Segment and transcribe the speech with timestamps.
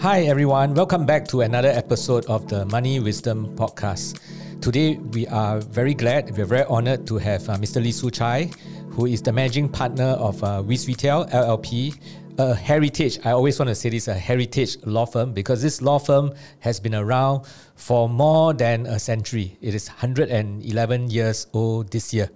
[0.00, 0.74] Hi, everyone.
[0.74, 4.18] Welcome back to another episode of the Money Wisdom Podcast.
[4.60, 7.80] Today, we are very glad, we're very honored to have uh, Mr.
[7.80, 8.50] Lee Soo Chye,
[8.90, 11.96] who is the managing partner of uh, Wee Swee Teow LLP,
[12.38, 13.20] a heritage.
[13.24, 16.80] I always want to say this a heritage law firm because this law firm has
[16.80, 17.46] been around
[17.76, 19.56] for more than a century.
[19.60, 22.28] It is 111 years old this year.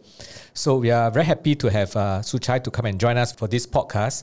[0.54, 3.32] So we are very happy to have uh, Soo Chye to come and join us
[3.32, 4.22] for this podcast.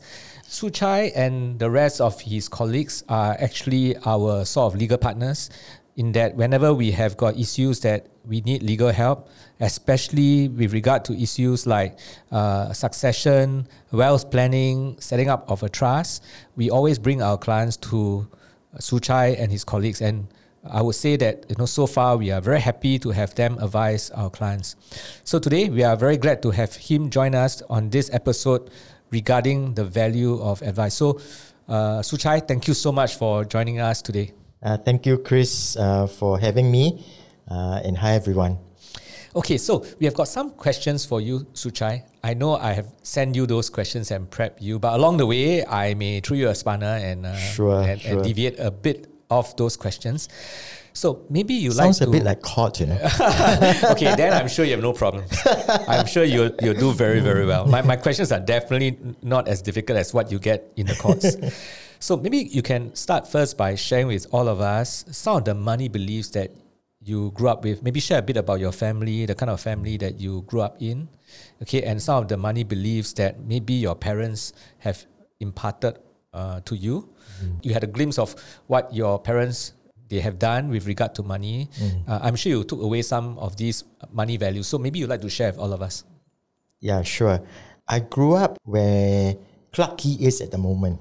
[0.52, 5.50] Soo Chye and the rest of his colleagues are actually our sort of legal partners
[5.96, 9.30] in that whenever we have got issues that we need legal help,
[9.62, 11.98] especially with regard to issues like
[12.34, 16.22] uh, succession, wealth planning, setting up of a trust,
[16.58, 18.28] we always bring our clients to
[18.78, 20.02] Soo Chye and his colleagues.
[20.02, 20.28] And
[20.70, 23.58] I would say that you know so far we are very happy to have them
[23.62, 24.76] advise our clients.
[25.24, 28.70] So today we are very glad to have him join us on this episode
[29.12, 30.96] regarding the value of advice.
[30.96, 31.20] So,
[31.68, 34.32] uh, Soo Chye, thank you so much for joining us today.
[34.64, 37.04] Uh, thank you, Chris, uh, for having me.
[37.50, 38.58] Uh, and hi, everyone.
[39.36, 42.04] Okay, so we have got some questions for you, Soo Chye.
[42.24, 45.66] I know I have sent you those questions and prep you, but along the way,
[45.66, 48.12] I may throw you a spanner and, uh, sure, and, sure.
[48.12, 50.30] and deviate a bit of those questions.
[50.94, 52.96] So maybe you Sounds like a to, bit like court, you know.
[53.92, 55.24] okay, then I'm sure you have no problem.
[55.88, 57.66] I'm sure you'll, you'll do very, very well.
[57.66, 61.38] My, my questions are definitely not as difficult as what you get in the courts.
[62.00, 65.56] so maybe you can start first by sharing with all of us some of the
[65.56, 66.52] money beliefs that
[67.02, 67.82] you grew up with.
[67.82, 70.82] Maybe share a bit about your family, the kind of family that you grew up
[70.82, 71.08] in.
[71.62, 75.06] Okay, and some of the money beliefs that maybe your parents have
[75.40, 75.98] imparted
[76.34, 77.10] uh, to you.
[77.44, 77.66] Mm.
[77.66, 78.36] You had a glimpse of
[78.68, 79.74] what your parents
[80.10, 81.70] they have done with regard to money.
[81.80, 82.08] Mm.
[82.08, 84.68] Uh, I'm sure you took away some of these money values.
[84.68, 86.04] So maybe you'd like to share with all of us.
[86.80, 87.40] Yeah, sure.
[87.88, 89.36] I grew up where
[89.72, 91.00] Clarke Quay is at the moment.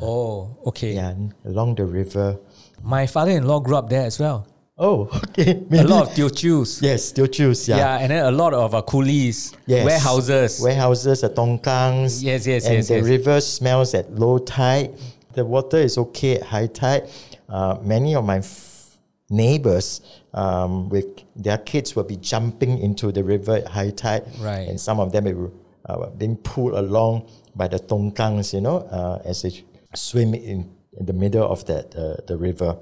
[0.00, 0.94] Oh, okay.
[0.94, 2.38] Yeah, along the river.
[2.82, 4.46] My father-in-law grew up there as well.
[4.82, 5.62] Oh, okay.
[5.68, 5.84] Maybe.
[5.84, 6.80] A lot of Teochews.
[6.80, 7.76] Yes, Teochews, yeah.
[7.76, 9.84] Yeah, and then a lot of uh, coolies, yes.
[9.84, 10.58] warehouses.
[10.58, 12.22] Warehouses, uh, tongkangs.
[12.22, 12.88] Yes, yes, and yes.
[12.88, 13.04] the yes.
[13.04, 14.96] river smells at low tide.
[15.34, 17.10] The water is okay at high tide.
[17.46, 18.96] Uh, many of my f-
[19.28, 20.00] neighbors
[20.32, 21.06] um, with
[21.36, 24.24] their kids will be jumping into the river at high tide.
[24.38, 24.66] Right.
[24.66, 29.20] And some of them are uh, being pulled along by the tongkangs, you know, uh,
[29.26, 29.62] as they
[29.94, 32.78] swim in, in the middle of that, uh, the river.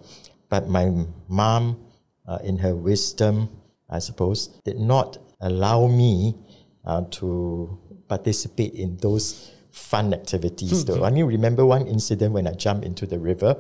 [0.49, 1.88] But my mom,
[2.28, 3.49] uh, in her wisdom,
[3.89, 6.37] I suppose, did not allow me
[6.84, 10.84] uh, to participate in those fun activities.
[10.84, 11.05] though.
[11.05, 13.56] I mean, remember one incident when I jumped into the river,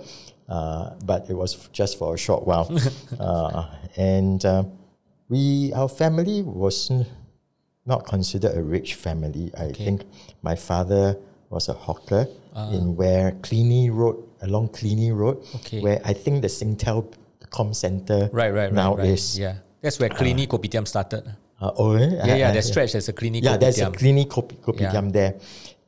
[0.48, 2.68] uh, but it was just for a short while.
[3.20, 4.64] uh, and uh,
[5.28, 6.90] we, our family was
[7.86, 9.50] not considered a rich family.
[9.56, 9.84] I okay.
[9.84, 10.04] think
[10.42, 11.16] my father
[11.48, 12.26] was a hawker
[12.72, 15.80] in where Killiney Road, along Killiney Road, okay.
[15.80, 17.14] where I think the Singtel
[17.50, 19.10] Comcentre right, right, now right, right.
[19.10, 19.38] is.
[19.38, 21.24] Yeah, that's where Killiney uh, Kopitiam started.
[21.60, 22.08] Uh, oh, eh?
[22.24, 23.60] yeah, yeah, that stretch there's a Killiney Yeah, Kopitiam.
[23.60, 25.10] there's a Killiney Kopitiam yeah.
[25.10, 25.34] there.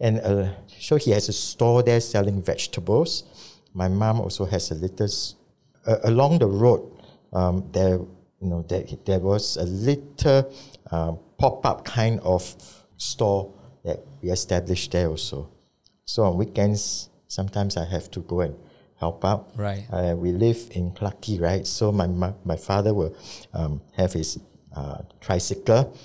[0.00, 3.25] And uh, so he has a store there selling vegetables.
[3.75, 5.09] My mom also has a little,
[5.87, 6.91] uh, along the road,
[7.32, 7.99] um, there,
[8.41, 10.50] you know, there, there was a little
[10.91, 12.56] uh, pop-up kind of
[12.97, 13.53] store
[13.84, 15.49] that we established there also.
[16.04, 18.56] So on weekends, sometimes I have to go and
[19.00, 19.50] help out.
[19.56, 19.84] Right.
[19.91, 21.66] Uh, we live in Clarke right?
[21.66, 22.06] So my
[22.44, 23.16] my father will
[23.53, 24.38] um, have his
[24.77, 25.97] uh, tricycle,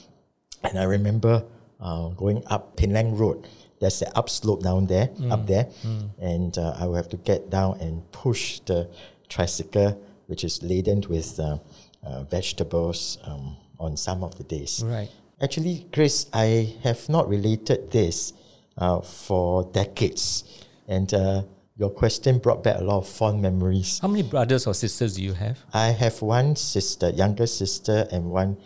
[0.64, 1.44] and I remember
[1.80, 3.48] uh, going up Penang Road.
[3.80, 5.32] There's an upslope down there, mm.
[5.32, 6.10] up there, mm.
[6.18, 8.90] and uh, I will have to get down and push the
[9.28, 11.60] tricycle, which is laden with uh,
[12.02, 14.82] uh, vegetables um, on some of the days.
[14.84, 15.10] Right.
[15.42, 18.32] Actually, Chris, I have not related this
[18.78, 20.44] uh, for decades.
[20.88, 21.44] And uh,
[21.78, 24.00] your question brought back a lot of fond memories.
[24.00, 25.59] How many brothers or sisters do you have?
[25.74, 28.58] I have one sister, younger sister, and one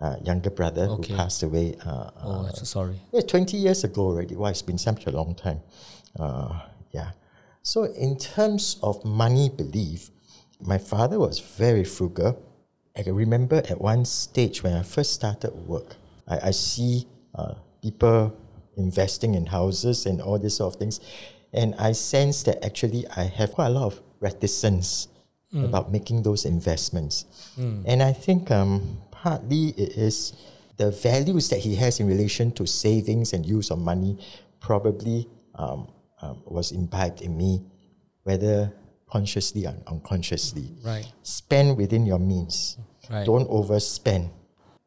[0.00, 1.12] uh, younger brother Okay.
[1.12, 1.76] who passed away.
[1.84, 3.00] Uh, Oh, uh, so sorry.
[3.12, 4.34] yeah, 20 years ago already.
[4.34, 5.60] Wow, it's been such a long time.
[6.18, 6.60] Uh,
[6.92, 7.10] yeah.
[7.62, 10.10] So, in terms of money belief,
[10.60, 12.42] my father was very frugal.
[12.96, 15.96] I can remember at one stage when I first started work,
[16.26, 18.36] I, I see uh, people
[18.76, 20.98] investing in houses and all these sort of things.
[21.52, 25.08] And I sense that actually I have quite a lot of reticence
[25.54, 27.24] about making those investments.
[27.56, 30.34] And I think um, partly it is
[30.76, 34.18] the values that he has in relation to savings and use of money
[34.60, 35.88] probably um,
[36.22, 37.62] um, was imbibed in me,
[38.24, 38.72] whether
[39.10, 40.70] consciously or unconsciously.
[40.84, 41.10] Right.
[41.22, 42.76] Spend within your means.
[43.10, 43.24] Right.
[43.24, 44.30] Don't overspend.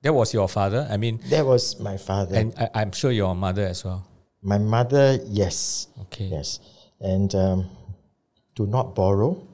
[0.03, 0.87] That was your father.
[0.89, 2.35] I mean, That was my father.
[2.35, 4.05] and I, I'm sure your mother as well.
[4.41, 5.87] My mother, yes.
[6.01, 6.25] Okay.
[6.25, 6.59] Yes.
[6.99, 7.69] and um,
[8.55, 9.47] do not borrow.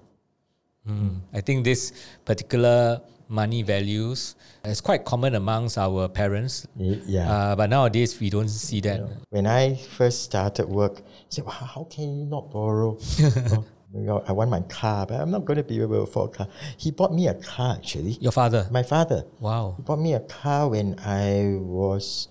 [1.34, 1.92] I think this
[2.24, 6.66] particular money values is quite common amongst our parents.
[6.78, 7.30] Yeah.
[7.30, 9.01] Uh, but nowadays we don't see that.
[9.30, 12.98] when I first started work, I said, wow, how can you not borrow?
[13.95, 16.38] Oh, I want my car, but I'm not going to be able to afford a
[16.38, 16.48] car.
[16.78, 18.12] He bought me a car, actually.
[18.19, 18.68] Your father.
[18.69, 19.24] My father.
[19.40, 19.75] Wow.
[19.78, 22.28] He bought me a car when I was,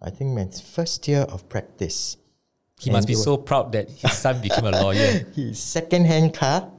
[0.00, 2.16] I think, my first year of practice.
[2.78, 5.26] He And must be so proud that his son became a lawyer.
[5.34, 6.70] His second-hand car,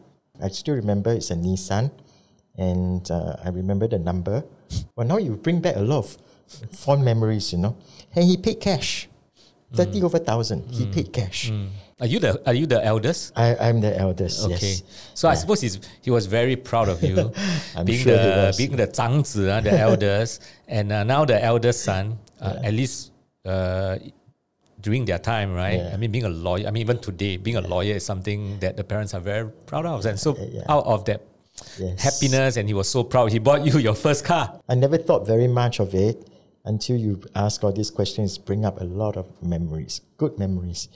[0.41, 1.91] I still remember it's a Nissan,
[2.57, 4.43] and uh, I remember the number.
[4.95, 6.17] Well, now you bring back a lot of
[6.71, 7.75] fond memories, you know.
[8.15, 9.09] And he paid cash,
[9.73, 10.71] thirty over thousand.
[10.71, 11.51] He paid cash.
[11.99, 13.33] Are you the Are you the eldest?
[13.35, 14.45] I, I'm the eldest.
[14.45, 14.83] Okay, Yes.
[15.13, 17.33] so I suppose he's, he was very proud of you,
[17.75, 21.35] I'm being sure he the being the 长子, uh, the eldest, and uh, now the
[21.43, 22.17] eldest son.
[22.39, 23.08] Uh, At least
[23.45, 23.97] uh,
[24.81, 25.79] during their time, right?
[25.79, 25.91] Yeah.
[25.93, 26.67] I mean, being a lawyer.
[26.67, 29.85] I mean, even today, being a lawyer is something that the parents are very proud
[29.85, 30.63] of, and so Yeah.
[30.69, 31.21] out of that
[31.77, 31.99] Yes.
[32.01, 33.31] happiness, and he was so proud.
[33.31, 34.59] He bought you your first car.
[34.69, 36.25] I never thought very much of it
[36.63, 40.87] until you ask all these questions, bring up a lot of memories, good memories.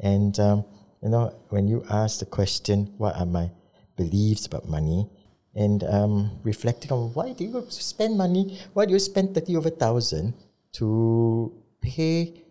[0.00, 0.64] And, um,
[1.02, 3.50] you know, when you ask the question, what are my
[3.96, 5.08] beliefs about money?
[5.54, 8.58] And um, reflecting on why do you spend money?
[8.74, 10.34] Why do you spend 30 over thousand
[10.74, 11.52] to
[11.88, 12.42] pay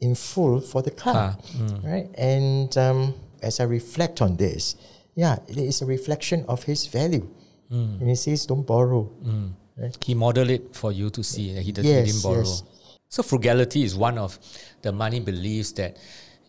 [0.00, 1.36] in full for the car?
[1.84, 2.08] Right?
[2.18, 4.76] And um, as I reflect on this,
[5.14, 7.26] yeah, it is a reflection of his value.
[7.70, 9.08] And he says, don't borrow.
[10.04, 11.54] He modeled it for you to see.
[11.54, 12.44] that He, does, Yes, he didn't borrow.
[12.44, 12.62] yes.
[13.08, 14.38] So frugality is one of
[14.82, 15.96] the money beliefs that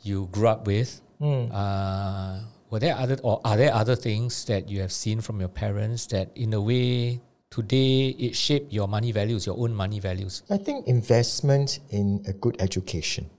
[0.01, 0.99] you grew up with.
[1.19, 1.47] Hmm.
[1.51, 2.39] Uh,
[2.69, 6.07] were there other or are there other things that you have seen from your parents
[6.07, 7.21] that in a way
[7.53, 10.41] today it shaped your money values, your own money values?
[10.49, 13.29] I think investment in a good education.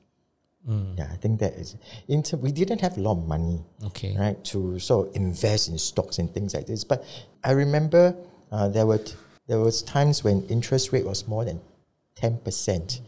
[0.67, 1.77] Yeah, I think that is.
[2.09, 4.17] In term, we didn't have a lot of money, Okay.
[4.17, 6.85] right, to sort of invest in stocks and things like this.
[6.85, 7.05] But
[7.45, 8.17] I remember
[8.51, 9.13] uh, there were t-
[9.47, 11.61] there was times when interest rate was more than
[12.15, 13.03] ten percent.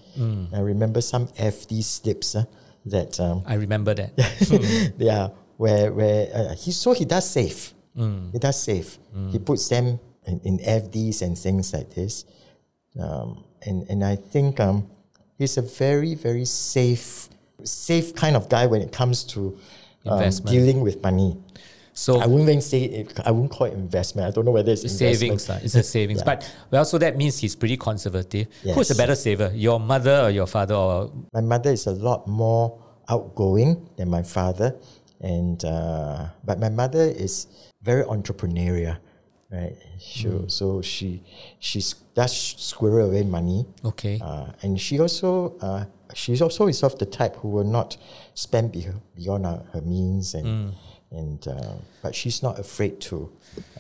[0.52, 2.44] I remember some FD slips uh,
[2.84, 4.12] that um, I remember that.
[4.98, 7.72] yeah, where where uh, he so he does save.
[8.32, 8.98] He does save.
[9.32, 12.24] He puts them in, in FDs and things like this.
[12.98, 14.88] Um, and and I think um,
[15.38, 17.28] he's a very very safe
[17.64, 19.58] safe kind of guy when it comes to
[20.06, 21.36] um, dealing with money.
[21.92, 24.28] So I wouldn't even say it, I wouldn't call it investment.
[24.28, 26.18] I don't know whether it's savings, it's a savings.
[26.20, 26.24] Yeah.
[26.26, 28.48] But well, so that means he's pretty conservative.
[28.62, 30.74] Who's a better saver, your mother or your father?
[30.74, 34.76] Or My mother is a lot more outgoing than my father,
[35.20, 37.46] and uh, but my mother is
[37.80, 38.98] very entrepreneurial,
[39.50, 39.76] right?
[39.98, 41.22] She, So she
[41.58, 45.84] she's does squirrel away money, okay, uh, and she also uh,
[46.14, 47.96] she's also is of the type who will not
[48.34, 50.74] spend be, beyond her, her means, and
[51.10, 53.30] and uh, but she's not afraid to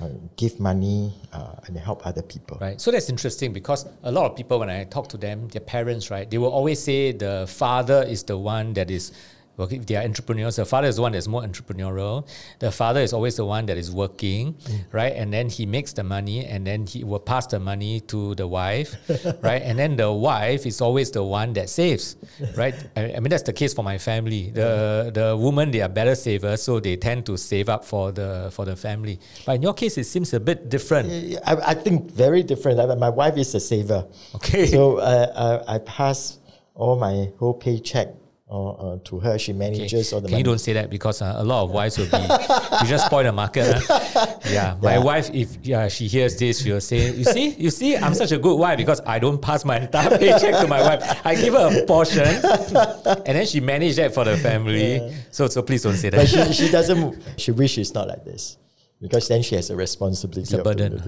[0.00, 2.56] uh, give money uh, and help other people.
[2.60, 2.80] Right.
[2.80, 6.10] So that's interesting because a lot of people, when I talk to them, their parents,
[6.10, 9.12] right, they will always say the father is the one that is,
[9.56, 12.26] well, if they are entrepreneurs, the father is the one that's more entrepreneurial.
[12.58, 14.54] The father is always the one that is working,
[14.92, 15.12] right?
[15.14, 18.46] And then he makes the money and then he will pass the money to the
[18.46, 18.96] wife,
[19.42, 19.62] right?
[19.62, 22.16] And then the wife is always the one that saves,
[22.56, 22.74] right?
[22.96, 24.50] I, I mean, that's the case for my family.
[24.50, 28.50] The the women, they are better savers, so they tend to save up for the
[28.52, 29.18] for the family.
[29.46, 31.08] But in your case, it seems a bit different.
[31.46, 32.78] I, I think very different.
[32.80, 34.06] I- My wife is a saver.
[34.36, 34.66] Okay.
[34.66, 36.38] So uh, I, I pass
[36.74, 38.08] all my whole paycheck
[38.48, 39.38] uh, uh, to her.
[39.38, 41.98] She manages all the Can you don't say that because uh, a lot of wives
[41.98, 43.66] will be you just spoil the market.
[43.76, 44.26] huh?
[44.46, 44.98] Yeah, my Yeah.
[45.02, 48.38] wife, if yeah, she hears this, she'll say, "You see, you see, I'm such a
[48.38, 51.20] good wife because I don't pass my entire paycheck to my wife.
[51.26, 55.12] I give her a portion, and then she manages that for the family.
[55.32, 56.54] So, so please don't say But that.
[56.54, 57.18] she, she doesn't.
[57.38, 58.56] She wish she's not like this,
[59.00, 60.56] because then she has a responsibility.
[60.56, 61.02] a burden.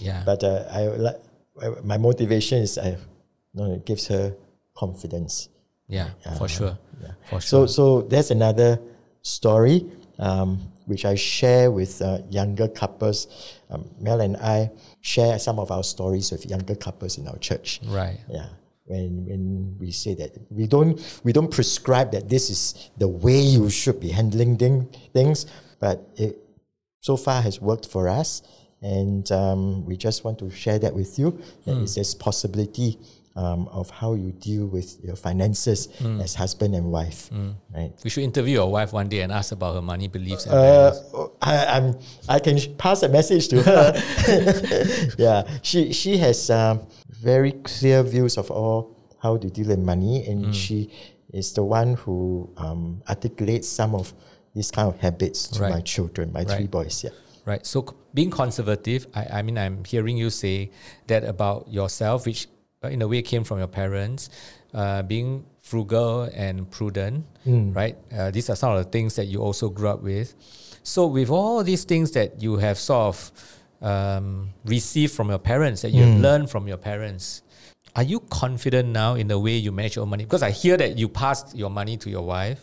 [0.00, 0.22] Yeah.
[0.26, 1.16] But uh, I like
[1.84, 2.96] my motivation is I,
[3.54, 4.34] no, it gives her
[4.76, 5.48] confidence.
[5.90, 7.12] Yeah, for sure, Yeah.
[7.28, 7.68] for So, sure.
[7.68, 8.78] so there's another
[9.22, 9.86] story
[10.18, 13.26] um, which I share with uh, younger couples.
[13.70, 14.70] Um, Mel and I
[15.00, 17.80] share some of our stories with younger couples in our church.
[17.86, 18.18] right.
[18.28, 18.46] Yeah.
[18.86, 23.38] When, when we say that we don't we don't prescribe that this is the way
[23.38, 25.46] you should be handling thing, things,
[25.78, 26.36] but it
[27.00, 28.42] so far has worked for us,
[28.82, 31.38] and um, we just want to share that with you.
[31.66, 32.98] That is this possibility
[33.36, 35.88] um, of how you deal with your finances
[36.20, 37.30] as husband and wife,
[37.74, 37.92] right?
[38.04, 40.46] We should interview your wife one day and ask about her money beliefs.
[40.46, 40.92] And Uh.
[41.40, 43.94] I, I'm, I can pass a message to her.
[45.18, 50.26] yeah, she she has um, very clear views of all how to deal with money,
[50.26, 50.90] and she
[51.32, 54.12] is the one who um, articulates some of
[54.54, 55.70] these kind of habits to Right.
[55.70, 57.04] my children, my three boys.
[57.04, 57.10] Yeah.
[57.46, 57.64] Right.
[57.64, 60.70] So being conservative, I, I mean, I'm hearing you say
[61.06, 62.48] that about yourself, which
[62.88, 64.30] in a way came from your parents,
[64.72, 67.24] uh, being frugal and prudent,
[67.74, 67.96] right?
[68.16, 70.34] Uh, these are some of the things that you also grew up with.
[70.82, 73.32] So with all these things that you have sort of
[73.82, 77.42] um, received from your parents, that you have learned from your parents,
[77.96, 80.24] are you confident now in the way you manage your money?
[80.24, 82.60] Because I hear that you passed your money to your wife.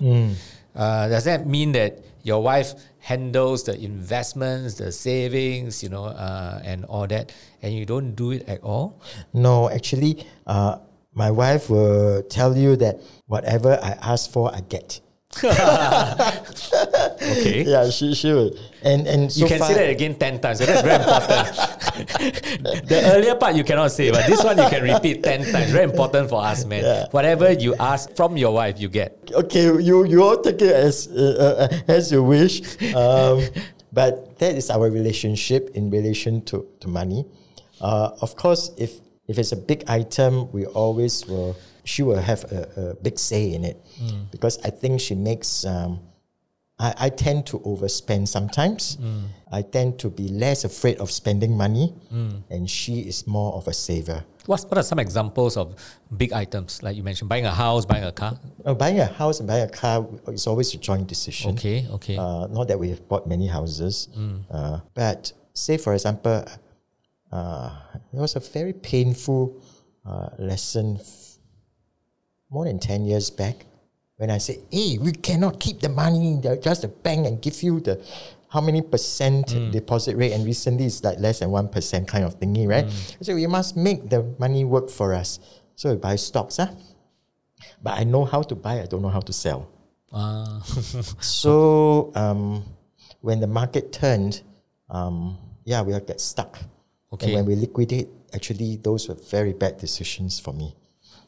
[0.75, 2.73] Uh, does that mean that your wife
[3.07, 8.31] handles the investments, the savings, you know, uh, and all that, and you don't do
[8.31, 8.99] it at all?
[9.31, 10.79] No, actually, uh,
[11.13, 14.99] my wife will tell you that whatever I ask for, I get.
[17.27, 17.63] Okay.
[17.65, 18.51] Yeah, she she will.
[18.83, 20.59] And and so you can far, say that again 10 times.
[20.59, 22.87] That's very important.
[22.87, 25.71] the earlier part you cannot say, but this one you can repeat 10 times.
[25.71, 26.83] Very important for us, man.
[26.83, 27.05] Yeah.
[27.11, 29.17] Whatever you ask from your wife, you get.
[29.33, 32.61] okay, you you all take it as uh, uh, as you wish.
[32.95, 33.43] Um,
[33.91, 37.25] but that is our relationship in relation to to money.
[37.81, 41.55] Uh, of course, if if it's a big item, we always will.
[41.87, 42.59] She will have a,
[42.91, 43.77] a big say in it
[44.31, 45.65] because I think she makes.
[45.65, 45.99] Um,
[46.79, 48.97] I, I tend to overspend sometimes.
[49.51, 51.87] I tend to be less afraid of spending money,
[52.53, 54.23] and she is more of a saver.
[54.45, 55.75] What's, what are some examples of
[56.15, 56.81] big items?
[56.83, 58.37] Like you mentioned, buying a house, buying a car.
[58.63, 61.51] Uh, buying a house and buying a car is always a joint decision.
[61.51, 62.15] Okay, okay.
[62.17, 64.07] Uh, not that we have bought many houses,
[64.51, 66.45] uh, but say for example,
[67.31, 67.69] uh,
[68.13, 69.61] there was a very painful
[70.05, 70.99] uh, lesson
[72.49, 73.65] more than ten years back
[74.17, 77.41] when I said, "Hey, we cannot keep the money in the, just the bank and
[77.41, 78.01] give you the
[78.49, 82.39] how many percent deposit rate." And recently, it's like less than one percent kind of
[82.39, 82.85] thingy, right?
[83.21, 85.39] So we must make the money work for us.
[85.75, 86.67] So we buy stocks, huh?
[87.83, 88.81] But I know how to buy.
[88.81, 89.67] I don't know how to sell.
[90.11, 90.63] Ah.
[91.21, 92.63] So um,
[93.21, 94.41] when the market turned,
[94.89, 96.57] um, yeah, we'll get stuck.
[97.13, 97.27] Okay.
[97.27, 100.75] And when we liquidate, actually, those were very bad decisions for me.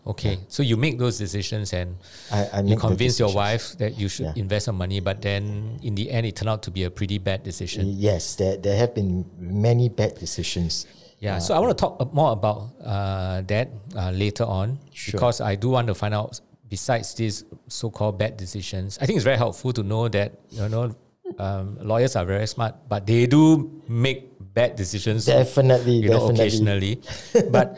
[0.08, 1.96] Okay, so you make those decisions and
[2.32, 4.34] I, I you convince your wife that you should Yeah.
[4.42, 7.18] invest some money, but then in the end, it turned out to be a pretty
[7.20, 7.86] bad decision.
[7.98, 10.88] Yes, there, there have been many bad decisions.
[11.20, 15.12] Yeah, so I want to talk more about uh, that uh, later on Sure.
[15.20, 16.40] because I do want to find out.
[16.70, 20.94] Besides these so-called bad decisions, I think it's very helpful to know that you know
[21.40, 25.26] um, lawyers are very smart, but they do make bad decisions.
[25.26, 26.46] Definitely, you know, definitely.
[26.46, 27.02] occasionally.
[27.52, 27.78] but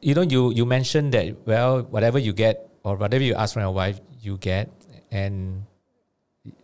[0.00, 3.62] you know, you you mentioned that well, whatever you get or whatever you ask from
[3.62, 4.70] your wife, you get,
[5.10, 5.64] and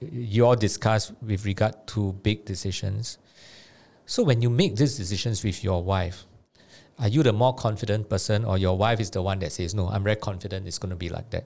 [0.00, 3.18] you all discuss with regard to big decisions.
[4.06, 6.24] So when you make these decisions with your wife,
[6.98, 9.88] are you the more confident person, or your wife is the one that says, "No,
[9.88, 11.44] I'm very confident it's going to be like that"?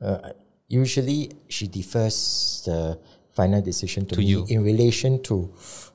[0.00, 0.32] Uh,
[0.68, 2.98] usually, she defers the
[3.32, 4.44] final decision to, To you.
[4.48, 5.48] in relation to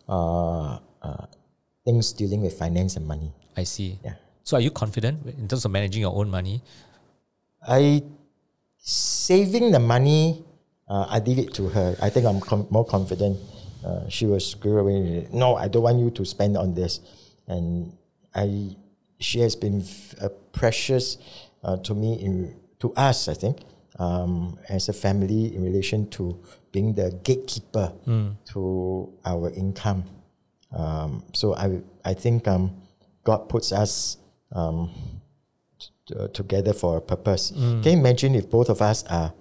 [0.09, 1.25] uh, uh,
[1.85, 3.31] things dealing with finance and money.
[3.55, 3.99] I see.
[4.03, 4.15] Yeah.
[4.47, 6.63] So are you confident in terms of managing your own money?
[7.67, 8.01] I
[8.77, 10.45] saving the money.
[10.87, 11.97] Uh, I leave it to her.
[12.01, 13.37] I think I'm com- more confident.
[13.85, 15.27] Uh, she was screw away.
[15.33, 17.01] No, I don't want you to spend on this,
[17.45, 17.91] and
[18.33, 18.77] I.
[19.19, 21.17] She has been f- uh, precious
[21.61, 23.27] uh, to me in to us.
[23.27, 23.57] I think
[23.99, 26.39] um, as a family in relation to
[26.71, 27.91] being the gatekeeper
[28.53, 30.05] to our income.
[30.71, 32.79] Um, so I I think um,
[33.25, 34.15] God puts us
[34.51, 34.89] um,
[36.15, 37.51] uh, together for a purpose.
[37.51, 39.33] Can you imagine if both of us are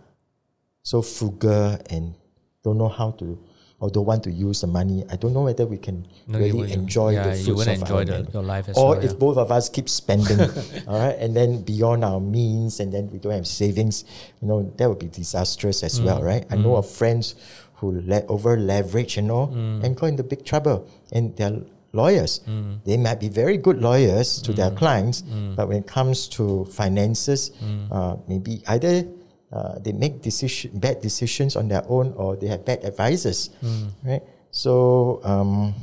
[0.83, 2.15] so frugal and
[2.63, 3.39] don't know how to
[3.79, 5.05] or don't want to use the money?
[5.11, 7.83] I don't know whether we can No, really enjoy Yeah, the you fruits wouldn't of
[7.83, 9.17] enjoy our the- your life or well, if yeah.
[9.17, 10.41] both of us keep spending,
[10.89, 14.05] all right, and then beyond our means, and then we don't have savings,
[14.43, 16.25] you know, that would be disastrous as well, Mm.
[16.25, 16.47] right?
[16.51, 17.35] I know of friends
[17.75, 19.85] who le- over leverage, you know, Mm.
[19.85, 21.61] and go into big trouble, and they're
[21.97, 22.41] lawyers.
[22.47, 22.85] Mm.
[22.85, 25.23] They might be very good lawyers to their clients,
[25.57, 27.89] but when it comes to finances, Mm.
[27.91, 29.05] uh, maybe either
[29.53, 33.89] uh, they make decision bad decisions on their own, or they have bad advisors, Mm.
[34.05, 34.23] right?
[34.51, 35.75] So um,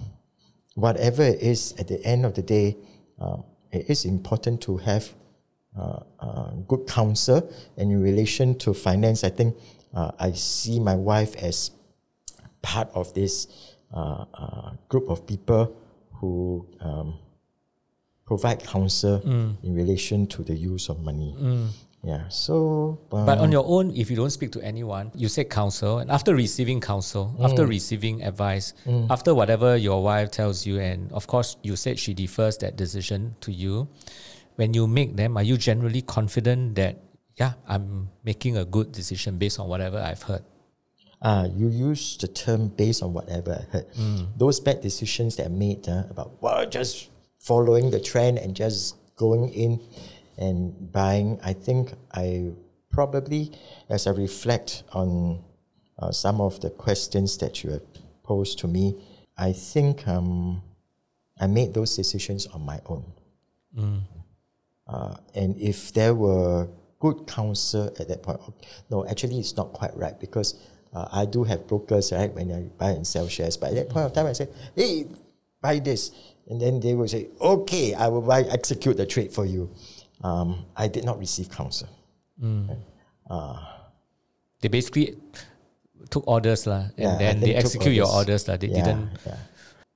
[0.76, 2.78] whatever it is, at the end of the day,
[3.20, 5.06] um, it is important to have
[5.78, 7.42] uh, uh, good counsel.
[7.78, 9.56] And in relation to finance, I think
[9.94, 11.72] uh, I see my wife as
[12.62, 13.48] part of this
[13.94, 15.74] uh, uh, group of people
[16.24, 17.20] who um,
[18.24, 19.20] provide counsel
[19.60, 21.36] in relation to the use of money.
[22.04, 22.28] Yeah.
[22.28, 26.00] So, uh, But on your own, if you don't speak to anyone, you say counsel,
[26.00, 28.72] and after receiving counsel, after receiving advice,
[29.12, 33.36] after whatever your wife tells you, and of course you said she defers that decision
[33.44, 33.88] to you,
[34.56, 37.04] when you make them, are you generally confident that
[37.36, 40.44] yeah, I'm making a good decision based on whatever I've heard?
[41.26, 43.86] Ah, you use the term based on whatever I heard.
[44.38, 48.96] Those bad decisions that I made uh, about well, just following the trend and just
[49.16, 49.80] going in
[50.38, 51.40] and buying.
[51.44, 52.52] I think I
[52.92, 53.52] probably,
[53.90, 55.42] as I reflect on
[55.98, 57.84] uh, some of the questions that you have
[58.24, 58.96] posed to me,
[59.38, 60.62] I think um,
[61.40, 63.06] I made those decisions on my own.
[64.88, 66.68] Uh, and if there were
[67.00, 68.40] good counsel at that point,
[68.90, 70.56] no, actually it's not quite right because
[70.94, 73.58] uh, I do have brokers, right, when I buy and sell shares.
[73.58, 75.08] But at that point of time, I said, hey,
[75.62, 76.12] buy this.
[76.48, 79.70] And then they will say, okay, I will buy, execute the trade for you.
[80.24, 81.90] Um, I did not receive counsel.
[84.62, 85.18] They basically
[86.10, 88.56] took orders lah, and Yeah, then they execute your orders lah.
[88.58, 89.20] They Yeah, didn't.
[89.26, 89.38] yeah.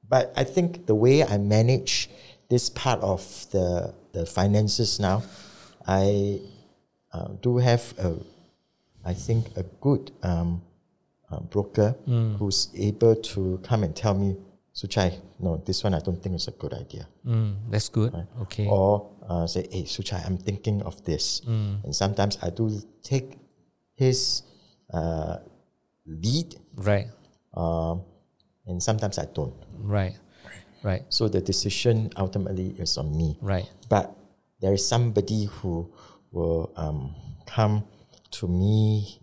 [0.08, 2.10] But I think the way I manage
[2.50, 5.24] this part of the the finances now,
[5.86, 6.40] I
[7.12, 8.16] uh, do have a,
[9.04, 10.64] I think a good um,
[11.32, 12.38] uh, broker Mm.
[12.38, 14.36] who's able to come and tell me,
[14.74, 17.08] Soo Chye, no, this one I don't think is a good idea.
[17.26, 18.14] Mm, that's good.
[18.44, 18.68] Okay.
[18.68, 21.42] Or uh, say, hey, Soo Chye, I'm thinking of this.
[21.46, 22.70] And sometimes I do
[23.04, 23.40] take
[23.96, 24.44] his
[24.94, 25.38] uh,
[26.06, 27.08] lead, Right.
[27.56, 28.04] um,
[28.68, 29.54] and sometimes I don't.
[29.80, 30.16] Right.
[30.84, 31.04] Right.
[31.10, 33.38] So the decision ultimately is on me.
[33.42, 33.68] Right.
[33.90, 34.16] But
[34.62, 35.92] there is somebody who
[36.32, 37.16] will um,
[37.48, 37.84] come
[38.32, 39.20] to me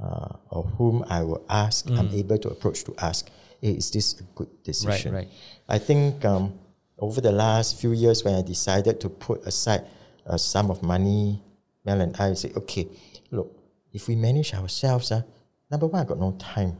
[0.00, 3.28] uh, or whom I will ask, I'm able to approach to ask,
[3.60, 5.12] hey, is this a good decision?
[5.14, 5.24] right.
[5.24, 5.32] right.
[5.68, 6.58] I think um,
[6.98, 9.84] over the last few years when I decided to put aside
[10.26, 11.42] a sum of money,
[11.84, 12.88] Mel and I say, okay,
[13.30, 13.56] look,
[13.92, 15.22] if we manage ourselves, uh,
[15.70, 16.76] number one, I got no time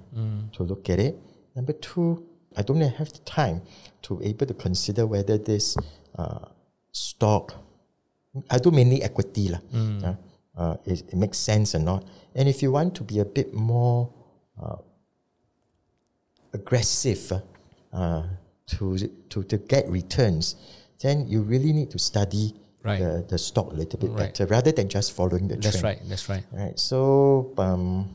[0.52, 1.16] to look at it.
[1.54, 2.24] Number two,
[2.56, 3.62] I don't have the time
[4.02, 5.76] to be able to consider whether this
[6.16, 6.46] uh,
[6.92, 7.54] stock,
[8.50, 9.60] I do mainly equity, lah,
[10.04, 10.14] uh,
[10.60, 12.04] uh, it, it makes sense or not.
[12.36, 14.12] And if you want to be a bit more
[14.62, 14.76] uh,
[16.52, 18.22] aggressive uh, uh,
[18.66, 18.96] to,
[19.30, 20.56] to, to get returns,
[21.02, 22.98] then you really need to study Right.
[22.98, 24.18] the, the stock a little bit Right.
[24.32, 25.84] better rather than just following the That's trend.
[25.84, 26.08] right.
[26.08, 26.44] That's right.
[26.50, 26.78] Right.
[26.78, 28.08] So um,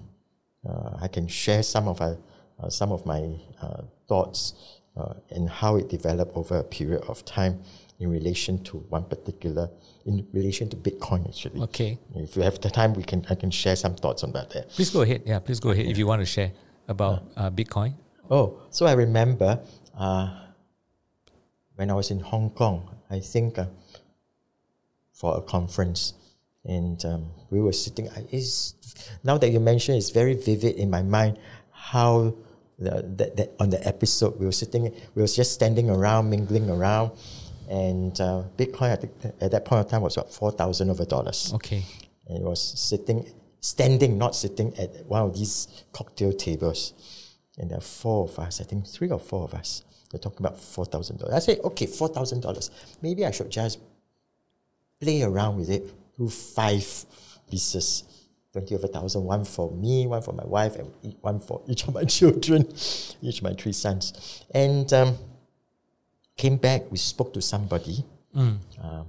[0.68, 2.16] uh, I can share some of uh,
[2.60, 3.22] uh, some of my
[3.62, 4.56] uh, thoughts
[4.98, 7.62] uh, and how it developed over a period of time
[8.00, 9.70] in relation to one particular
[10.06, 11.62] in relation to Bitcoin actually.
[11.62, 11.98] Okay.
[12.16, 14.64] If you have the time, we can I can share some thoughts on that there.
[14.64, 15.24] Please go ahead.
[15.26, 15.40] Yeah.
[15.40, 16.52] Please go ahead if you want to share
[16.88, 17.94] about uh, Bitcoin.
[18.30, 19.60] Oh, so I remember
[19.98, 20.28] uh,
[21.76, 23.68] when I was in Hong Kong, I think uh,
[25.14, 26.14] for a conference,
[26.66, 28.10] and um, we were sitting.
[28.10, 28.74] I- It's,
[29.24, 31.38] now that you mention, it's very vivid in my mind
[31.72, 32.34] how
[32.80, 36.70] the, that, that on the episode we were sitting, we was just standing around, mingling
[36.70, 37.12] around,
[37.70, 41.06] and uh, Bitcoin I think at that point of time was about four thousand over
[41.06, 41.84] dollars Okay.
[42.28, 43.26] and it was sitting,
[43.62, 46.94] standing, not sitting at one of these cocktail tables.
[47.58, 49.84] And there are four of us, I think three or four of us.
[50.12, 51.34] They're talking about four thousand dollars.
[51.36, 52.70] I say, okay, four thousand dollars.
[53.02, 53.80] Maybe I should just
[55.00, 55.84] play around with it.
[56.18, 56.86] Do five
[57.50, 58.04] pieces,
[58.52, 59.24] twenty of a thousand.
[59.24, 62.68] One for me, one for my wife, and one for each of my children,
[63.22, 64.44] each of my three sons.
[64.54, 65.18] And um,
[66.38, 66.92] came back.
[66.92, 68.06] We spoke to somebody
[68.82, 69.08] um,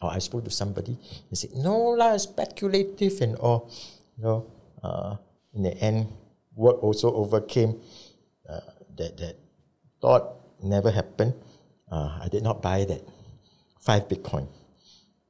[0.00, 3.70] or I spoke to somebody and said, no lah, speculative and all.
[4.16, 4.46] You know,
[4.82, 5.16] uh,
[5.54, 6.08] in the end,
[6.54, 7.80] work also overcame
[8.48, 8.60] uh,
[8.96, 9.36] that that
[10.00, 11.34] thought never happened.
[11.90, 13.02] Uh, I did not buy that
[13.78, 14.48] five Bitcoin.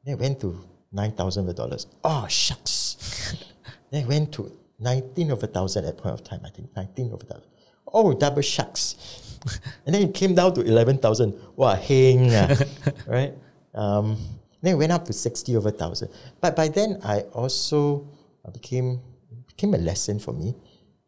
[0.05, 1.87] Then it went to nine thousand dollars.
[2.03, 3.35] Oh shucks.
[3.91, 6.41] then it went to nineteen of a thousand at point of time.
[6.45, 7.51] I think nineteen of a thousand.
[7.87, 9.32] Oh, double shucks.
[9.87, 11.35] and then it came down to eleven thousand.
[11.57, 12.49] Wow, heng ah,
[13.07, 13.35] right?
[13.75, 14.17] Um,
[14.63, 16.09] then it went up to sixty over thousand.
[16.41, 18.07] But by then, I also
[18.45, 19.01] uh, became
[19.47, 20.55] became a lesson for me.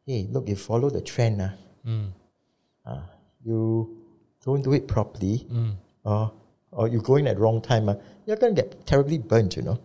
[0.06, 1.40] Hey, look, you follow the trend.
[1.42, 1.54] ah.
[2.84, 3.00] Uh,
[3.44, 3.96] you
[4.44, 5.46] don't do it properly,
[6.04, 6.32] or
[6.72, 7.94] or you go in at the wrong time, uh,
[8.26, 9.78] you're gonna get terribly burnt, you know.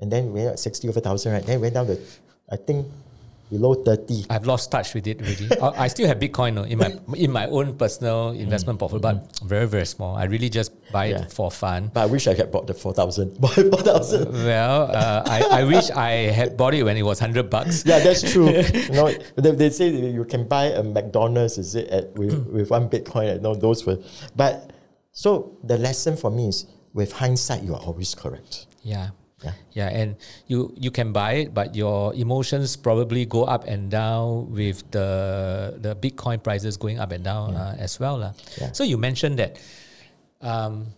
[0.00, 1.44] And then we went at sixty over thousand, right?
[1.44, 1.98] Then it went down to,
[2.50, 2.86] I think,
[3.50, 4.24] below thirty.
[4.30, 5.48] I've lost touch with it already.
[5.60, 9.26] I I still have Bitcoin no, in my in my own personal investment portfolio, but
[9.44, 10.14] very very small.
[10.16, 11.22] I really just buy Yeah.
[11.22, 11.90] it for fun.
[11.92, 13.36] But I wish I had bought the four thousand.
[13.42, 14.32] four thousand.
[14.32, 17.84] Well, uh, I, I wish I had bought it when it was hundred bucks.
[17.84, 18.50] Yeah, that's true.
[18.74, 22.70] you know, they, they say you can buy a McDonald's, is it, at, with, with
[22.70, 23.40] one Bitcoin?
[23.42, 23.98] No, those were.
[24.36, 24.72] But
[25.12, 28.66] so the lesson for me is, with hindsight, you are always correct.
[28.82, 29.10] Yeah.
[29.40, 29.54] Yeah.
[29.72, 30.08] Yeah, and
[30.46, 35.08] you you can buy it, but your emotions probably go up and down with the
[35.80, 38.32] the Bitcoin prices going up and down uh, as well, lah.
[38.60, 38.72] Yeah.
[38.76, 39.56] So you mentioned that
[40.44, 40.92] um,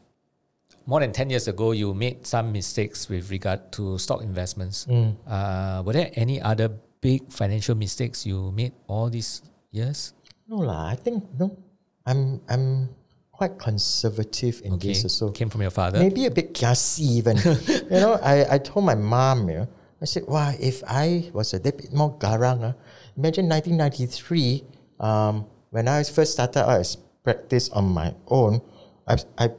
[0.86, 4.90] more than ten years ago, you made some mistakes with regard to stock investments.
[4.90, 5.14] Mm.
[5.22, 10.18] Uh, were there any other big financial mistakes you made all these years?
[10.50, 11.54] No lah, I think no.
[12.02, 12.90] I'm I'm
[13.32, 15.32] quite conservative in Okay, this also.
[15.32, 15.98] came from your father.
[15.98, 17.36] Maybe a bit kiasi even.
[17.90, 19.68] you know, I, I told my mom, you know,
[20.00, 22.72] I said, wow, if I was a bit more garang, uh,
[23.16, 24.64] imagine 1993,
[25.00, 28.60] um, when I first started out as practice on my own,
[29.06, 29.50] I, I,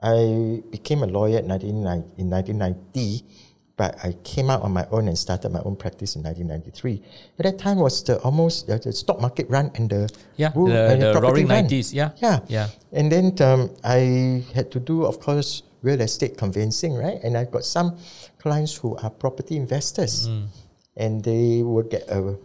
[0.00, 3.24] I became a lawyer in 1990, in 1990,
[3.76, 7.02] but I came out on my own and started my own practice in 1993.
[7.38, 10.70] At that time was the almost the, the stock market run and the Yeah, boom
[10.70, 11.64] the, and the property roaring run.
[11.68, 11.92] 90s.
[11.92, 12.10] Yeah.
[12.22, 12.40] Yeah.
[12.46, 12.68] Yeah.
[12.92, 17.18] And then um, I had to do, of course, real estate conveyancing, right?
[17.24, 17.98] And I got some
[18.38, 20.28] clients who are property investors,
[20.96, 22.38] and they would get a.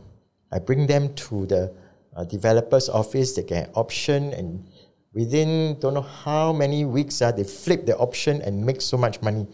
[0.52, 1.72] I bring them to the
[2.18, 3.34] uh, developer's office.
[3.34, 4.66] They get an option, and
[5.14, 9.22] within don't know how many weeks, uh, they flip the option and make so much
[9.22, 9.46] money.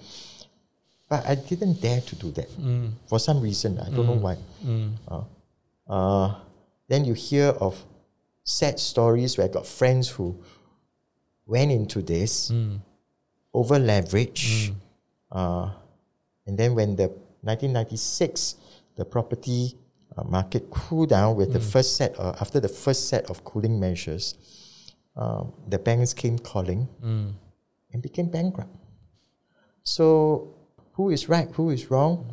[1.10, 2.50] But I didn't dare to do that.
[3.08, 3.78] For some reason.
[3.80, 4.38] I don't know why.
[5.08, 5.24] Uh,
[5.88, 6.36] uh,
[6.88, 7.84] then you hear of
[8.44, 10.36] sad stories where I got friends who
[11.46, 12.52] went into this,
[13.54, 14.74] over leverage,
[15.32, 15.70] uh,
[16.48, 17.08] and then when the
[17.46, 18.56] 1996
[18.96, 19.76] the property
[20.18, 23.80] uh, market cooled down with the first set uh, after the first set of cooling
[23.80, 24.36] measures,
[25.16, 26.88] um, the banks came calling
[27.94, 28.74] and became bankrupt.
[29.84, 30.54] So
[30.96, 31.50] who is right?
[31.54, 32.26] Who is wrong?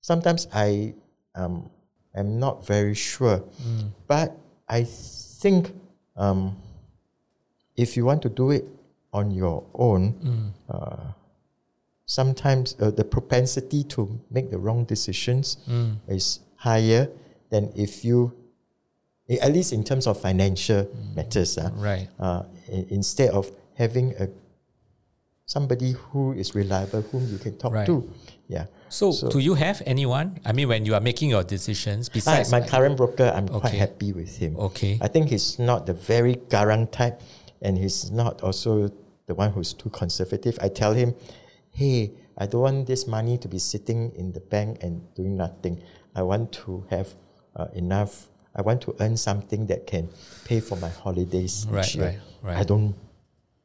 [0.00, 0.94] Sometimes I
[1.34, 1.70] um,
[2.14, 3.42] am not very sure,
[4.06, 4.36] but
[4.68, 5.74] I think
[6.16, 6.56] um,
[7.76, 8.64] if you want to do it
[9.12, 11.12] on your own, uh,
[12.06, 15.56] sometimes uh, the propensity to make the wrong decisions
[16.08, 17.08] is higher
[17.50, 18.32] than if you,
[19.40, 22.08] at least in terms of financial matters, uh, Right.
[22.18, 24.28] uh, instead of having a
[25.56, 27.86] somebody who is reliable, whom you can talk Right.
[27.86, 28.08] to.
[28.48, 28.66] Yeah.
[28.88, 30.40] So, do you have anyone?
[30.44, 34.12] I mean, when you are making your decisions, besides my current broker, I'm quite happy
[34.12, 34.56] with him.
[34.56, 34.98] Okay.
[35.00, 37.20] I think he's not the very garang type,
[37.60, 38.90] and he's not also
[39.28, 40.58] the one who's too conservative.
[40.60, 41.14] I tell him,
[41.70, 45.82] hey, I don't want this money to be sitting in the bank and doing nothing.
[46.14, 47.08] I want to have
[47.56, 48.28] uh, enough.
[48.56, 50.08] I want to earn something that can
[50.44, 52.04] pay for my holidays Right, each year.
[52.06, 52.58] right, right.
[52.60, 52.94] I don't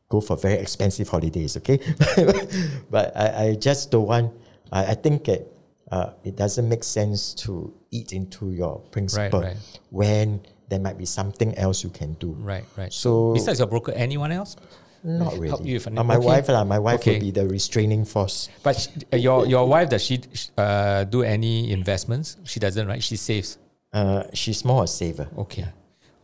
[0.09, 1.79] go for very expensive holidays, okay?
[2.89, 4.33] but I, I just don't want,
[4.71, 5.45] I, I think that
[5.91, 9.57] uh, it doesn't make sense to eat into your principle right.
[9.89, 12.31] when there might be something else you can do.
[12.39, 12.91] right, right.
[12.91, 14.55] So, Besides your broker, anyone else?
[15.03, 15.47] not really.
[15.49, 16.25] help you an- Uh, my okay.
[16.25, 17.13] wife, lah, my wife Okay.
[17.13, 18.49] will be the restraining force.
[18.63, 20.19] But sh- uh, your your wife does she
[20.57, 22.35] uh, do any investments?
[22.43, 23.01] She doesn't, right?
[23.01, 23.57] She saves.
[23.93, 25.29] Uh, she's more a saver.
[25.37, 25.65] Okay.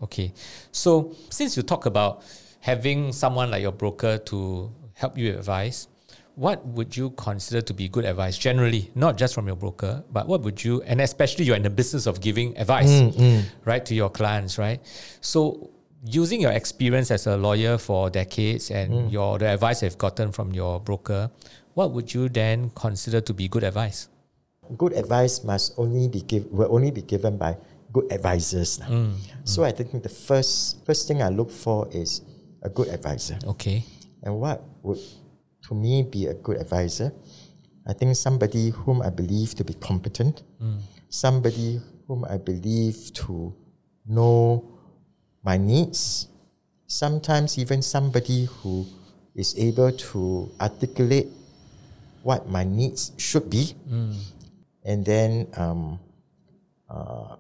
[0.02, 0.34] Okay.
[0.74, 2.24] So since you talk about
[2.64, 5.90] having someone like your broker to help you advise,
[6.36, 10.28] what would you consider to be good advice generally, not just from your broker, but
[10.28, 13.44] what would you, and especially you're in the business of giving advice, mm, mm.
[13.66, 14.80] right, to your clients, right?
[15.20, 15.72] So
[16.06, 19.12] using your experience as a lawyer for decades and mm.
[19.12, 21.30] your the advice you've gotten from your broker,
[21.74, 24.08] what would you then consider to be good advice?
[24.78, 27.58] good advice must only be give, will only be given by
[27.92, 28.80] good advisors.
[28.80, 29.12] Mm,
[29.44, 32.22] So I think the first first thing I look for is
[32.64, 33.38] a good advisor.
[33.46, 33.84] Okay.
[34.24, 35.00] And what would
[35.68, 37.12] to me be a good advisor?
[37.86, 40.44] I think somebody whom I believe to be competent,
[41.10, 43.54] somebody whom I believe to
[44.08, 44.64] know
[45.44, 46.28] my needs,
[46.88, 48.86] sometimes even somebody who
[49.36, 51.28] is able to articulate
[52.24, 53.76] what my needs should be,
[54.86, 56.00] and then um,
[56.90, 57.36] uh,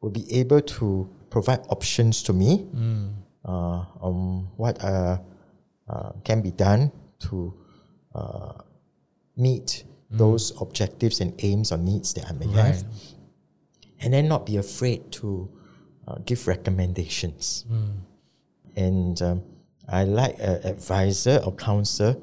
[0.00, 2.64] will be able to provide options to me.
[2.72, 3.19] Uh,
[4.00, 5.18] on what uh,
[5.88, 7.54] uh, can be done to
[8.14, 8.52] uh,
[9.36, 12.74] meet those objectives and aims or needs that I may Right.
[12.74, 12.84] have,
[14.00, 15.48] and then not be afraid to
[16.08, 17.64] uh, give recommendations.
[18.76, 19.42] And um,
[19.88, 22.16] I like an advisor or counselor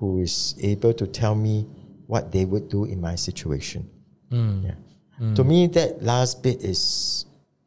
[0.00, 1.66] who is able to tell me
[2.06, 3.88] what they would do in my situation.
[4.30, 4.74] Yeah.
[5.36, 7.24] To me, that last bit is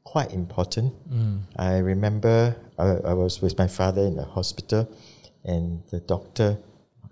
[0.08, 0.94] quite important.
[1.12, 1.42] Mm.
[1.58, 4.88] I remember I, I was with my father in the hospital,
[5.44, 6.58] and the doctor,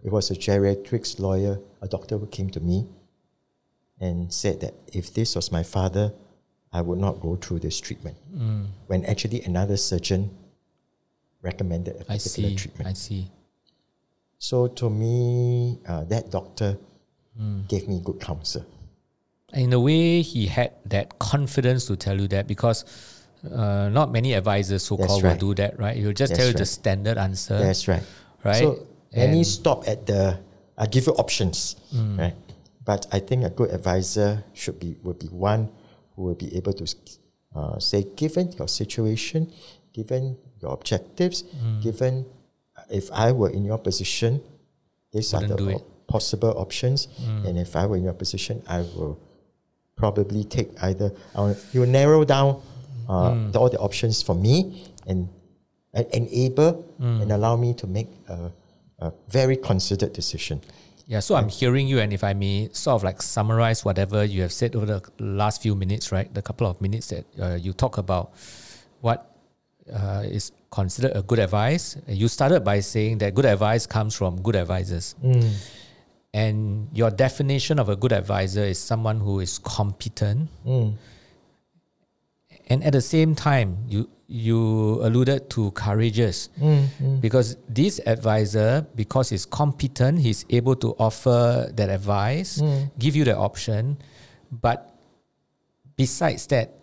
[0.05, 2.87] it was a geriatrics lawyer, a doctor who came to me
[3.99, 6.13] and said that if this was my father,
[6.71, 8.17] I would not go through this treatment.
[8.33, 8.67] Mm.
[8.87, 10.31] When actually another surgeon
[11.41, 12.55] recommended a particular see.
[12.55, 12.87] treatment.
[12.89, 13.27] I see.
[14.37, 16.77] So to me, uh, that doctor
[17.39, 17.67] mm.
[17.67, 18.65] gave me good counsel.
[19.55, 22.85] In a way, he had that confidence to tell you that because
[23.51, 25.95] uh, not many advisors, so called, That's will do that, right?
[25.95, 27.57] He'll just That's tell you the standard answer.
[27.57, 28.03] That's right.
[28.43, 28.57] Right?
[28.59, 30.39] So let me stop at the.
[30.77, 32.19] I give you options, Mm.
[32.19, 32.35] right?
[32.83, 35.69] But I think a good advisor should be would be one
[36.15, 36.85] who will be able to
[37.55, 39.51] uh, say, given your situation,
[39.93, 41.81] given your objectives, Mm.
[41.81, 42.25] given
[42.77, 44.41] uh, if I were in your position,
[45.13, 47.07] these are Wouldn't do the possible options.
[47.45, 49.17] And if I were in your position, I will
[49.95, 51.11] probably take either.
[51.35, 52.61] Uh, you will narrow down
[53.07, 53.51] uh, Mm.
[53.51, 55.29] the, all the options for me and,
[55.93, 57.21] and enable Mm.
[57.21, 58.51] and allow me to make a,
[58.99, 60.61] a very considered decision.
[61.07, 64.41] Yeah, so I'm hearing you, and if I may sort of like summarize whatever you
[64.41, 66.33] have said over the last few minutes, right?
[66.33, 68.33] The couple of minutes that uh, you talk about
[69.01, 69.37] what
[69.93, 71.95] uh, is considered a good advice.
[72.07, 75.13] You started by saying that good advice comes from good advisors.
[76.35, 80.49] And your definition of a good advisor is someone who is competent.
[80.67, 80.95] Mm.
[82.67, 87.21] And at the same time, you you alluded to courageous mm, mm.
[87.21, 92.59] because this advisor, because he's competent, he's able to offer that advice,
[92.99, 93.97] give you the option.
[94.51, 94.91] But
[95.95, 96.73] besides that,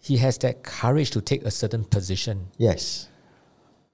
[0.00, 3.08] he has that courage to take a certain position Yes.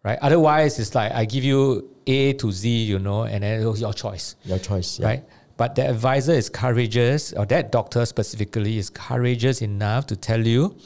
[0.04, 0.18] Right?
[0.22, 3.92] Otherwise, it's like I give you A to Z, you know, and then it's your
[3.92, 5.00] choice, Your choice.
[5.00, 5.06] Yeah.
[5.06, 5.24] right?
[5.56, 10.76] But the advisor is courageous, or that doctor specifically is courageous enough to tell you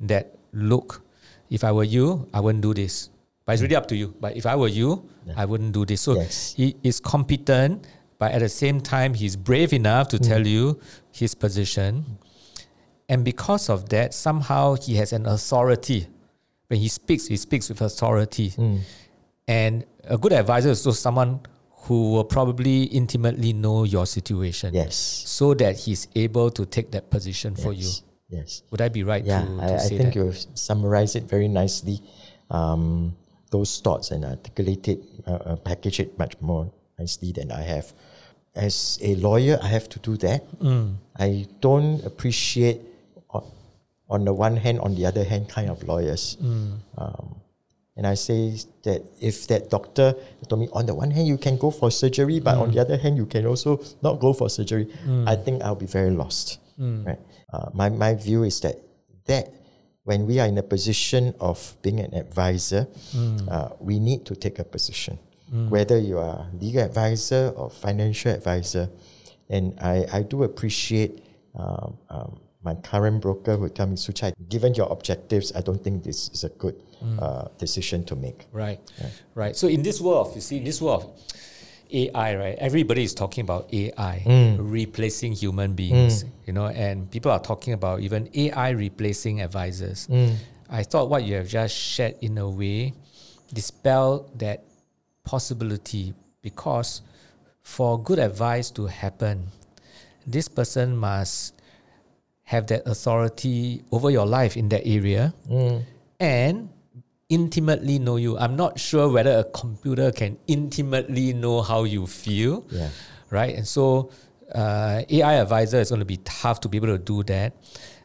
[0.00, 1.02] that, look,
[1.48, 3.10] if I were you, I wouldn't do this.
[3.44, 4.14] But it's really up to you.
[4.20, 6.02] But if I were you, I wouldn't do this.
[6.02, 6.54] So Yes.
[6.56, 7.86] he is competent,
[8.18, 10.28] but at the same time, he's brave enough to mm.
[10.28, 10.78] tell you
[11.10, 12.18] his position.
[13.08, 16.06] And because of that, somehow he has an authority.
[16.70, 18.54] When he speaks, he speaks with authority.
[19.48, 21.40] And a good advisor is also someone
[21.90, 24.94] who will probably intimately know your situation Yes.
[24.94, 27.82] so that he's able to take that position for you.
[27.88, 28.02] Yes.
[28.28, 28.62] Yes.
[28.70, 30.14] Would I be right Yeah, to, to I, I think that?
[30.14, 32.00] you've summarized it very nicely.
[32.48, 33.16] Um,
[33.50, 37.92] those thoughts and articulate it, uh, uh, package it much more nicely than I have.
[38.54, 40.46] As a lawyer, I have to do that.
[40.60, 40.94] Mm.
[41.18, 42.80] I don't appreciate
[44.10, 46.36] on the one hand, on the other hand, kind of lawyers.
[46.42, 46.78] Mm.
[46.98, 47.36] Um,
[47.96, 50.14] and I say that if that doctor
[50.48, 52.96] told me, on the one hand, you can go for surgery, but on the other
[52.96, 54.88] hand, you can also not go for surgery,
[55.26, 56.58] I think I'll be very lost.
[57.04, 57.18] Right?
[57.52, 58.76] Uh, my, my view is that
[59.26, 59.52] that
[60.04, 62.88] when we are in a position of being an advisor,
[63.48, 65.18] uh, we need to take a position.
[65.68, 68.88] Whether you are legal advisor or financial advisor,
[69.50, 71.22] and I, I do appreciate
[71.54, 75.82] um, um, my current broker who tell me, Soo Chye, given your objectives, I don't
[75.82, 77.22] think this is a good mm.
[77.22, 78.46] uh, decision to make.
[78.52, 78.80] Right,
[79.34, 79.56] right.
[79.56, 81.18] So in this world, you see, in this world,
[81.92, 82.56] AI, right?
[82.58, 84.56] Everybody is talking about AI mm.
[84.60, 86.30] replacing human beings, mm.
[86.46, 90.08] you know, and people are talking about even AI replacing advisors.
[90.70, 92.94] I thought what you have just shared in a way
[93.52, 94.62] dispel that
[95.24, 97.02] possibility because
[97.62, 99.48] for good advice to happen,
[100.26, 101.59] this person must
[102.50, 105.32] have that authority over your life in that area
[106.18, 106.68] and
[107.28, 108.36] intimately know you.
[108.38, 112.90] I'm not sure whether a computer can intimately know how you feel, Yeah.
[113.30, 113.54] right?
[113.54, 114.10] And so,
[114.52, 117.54] uh, AI advisor is going to be tough to be able to do that.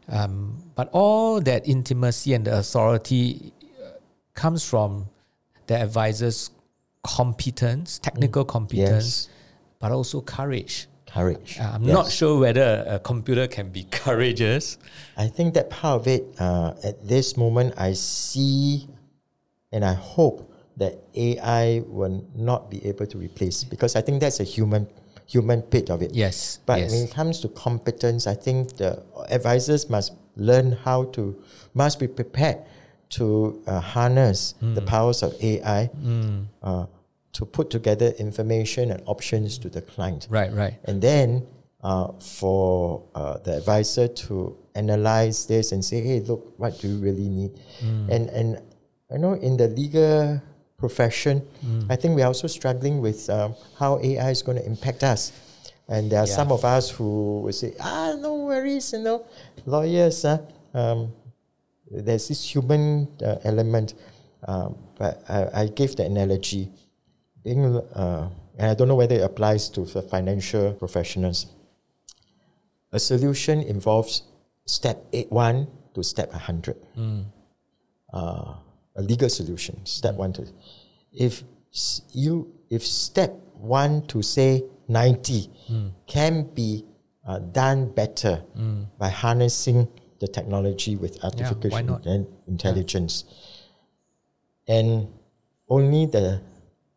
[0.08, 3.98] Um, but all that intimacy and the authority uh,
[4.36, 5.08] comes from
[5.66, 6.52] the advisor's
[7.04, 9.30] competence, technical competence, Yes.
[9.80, 10.88] but also courage.
[11.16, 11.58] Courage.
[11.60, 11.94] Uh, I'm Yes.
[11.94, 14.78] not sure whether a computer can be courageous.
[15.18, 18.88] I think that part of it, uh, at this moment, I see
[19.72, 24.40] and I hope that AI will not be able to replace because I think that's
[24.42, 24.88] a human
[25.28, 26.14] human bit of it.
[26.14, 26.60] Yes.
[26.68, 26.92] But yes.
[26.92, 31.36] when it comes to competence, I think the advisors must learn how to,
[31.74, 32.58] must be prepared
[33.18, 34.86] to uh, harness the Hmm.
[34.86, 35.90] powers of AI
[36.62, 36.86] uh,
[37.36, 40.28] to put together information and options to the client.
[40.30, 40.74] right, right.
[40.86, 41.46] And then
[41.84, 46.98] uh, for uh, the advisor to analyze this and say, hey, look, what do you
[46.98, 47.52] really need?
[48.10, 48.62] And, and
[49.14, 50.42] I know in the legal
[50.78, 51.42] profession,
[51.90, 55.32] I think we're also struggling with um, how AI is going to impact us.
[55.88, 56.36] And there are Yeah.
[56.36, 59.26] some of us who will say, ah, no worries, you know,
[59.66, 60.40] lawyers, uh,
[60.74, 61.12] um,
[61.92, 63.94] there's this human uh, element.
[64.48, 66.72] Um, but I, I gave the analogy,
[67.46, 68.28] uh,
[68.58, 71.48] and I don't know whether it applies to the financial professionals.
[72.92, 74.24] A solution involves
[74.66, 76.78] step eight one to step hundred.
[78.14, 78.56] Uh,
[78.96, 80.48] a legal solution, step one to.
[81.12, 81.44] If
[82.14, 85.50] you if step one to say ninety
[86.08, 86.86] can be
[87.28, 88.42] uh, done better
[88.98, 89.88] by harnessing
[90.20, 93.26] the technology with artificial in- intelligence,
[94.68, 95.08] and
[95.68, 96.40] only the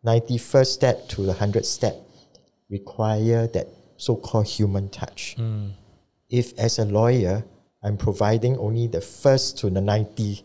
[0.02, 1.94] ninety first step to the hundred step
[2.70, 5.36] require that so-called human touch.
[6.28, 7.44] If as a lawyer,
[7.82, 10.44] I'm providing only the first to the 90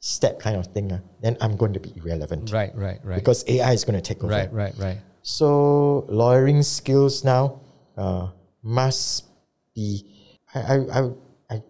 [0.00, 2.50] step kind of thing, ah, then I'm going to be irrelevant.
[2.50, 3.16] Right, right, right.
[3.16, 4.32] Because AI is going to take over.
[4.32, 4.98] right, right, right.
[5.22, 7.60] So lawyering skills now
[7.96, 8.28] uh,
[8.62, 9.26] must
[9.74, 10.06] be.
[10.54, 11.10] I, I, I,
[11.50, 11.62] I,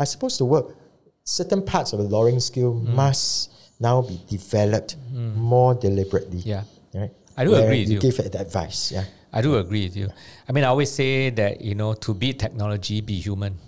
[0.00, 0.74] I suppose the word
[1.24, 2.94] certain parts of the lawyering skill Mm.
[2.94, 6.38] must now be developed more deliberately.
[6.38, 6.64] Yeah.
[6.94, 7.10] Right.
[7.36, 8.00] I do agree with you.
[8.00, 8.92] give it advice.
[8.92, 9.04] Yeah.
[9.32, 10.08] I do agree with you.
[10.48, 13.58] I mean, I always say that, you know, to beat technology, be human.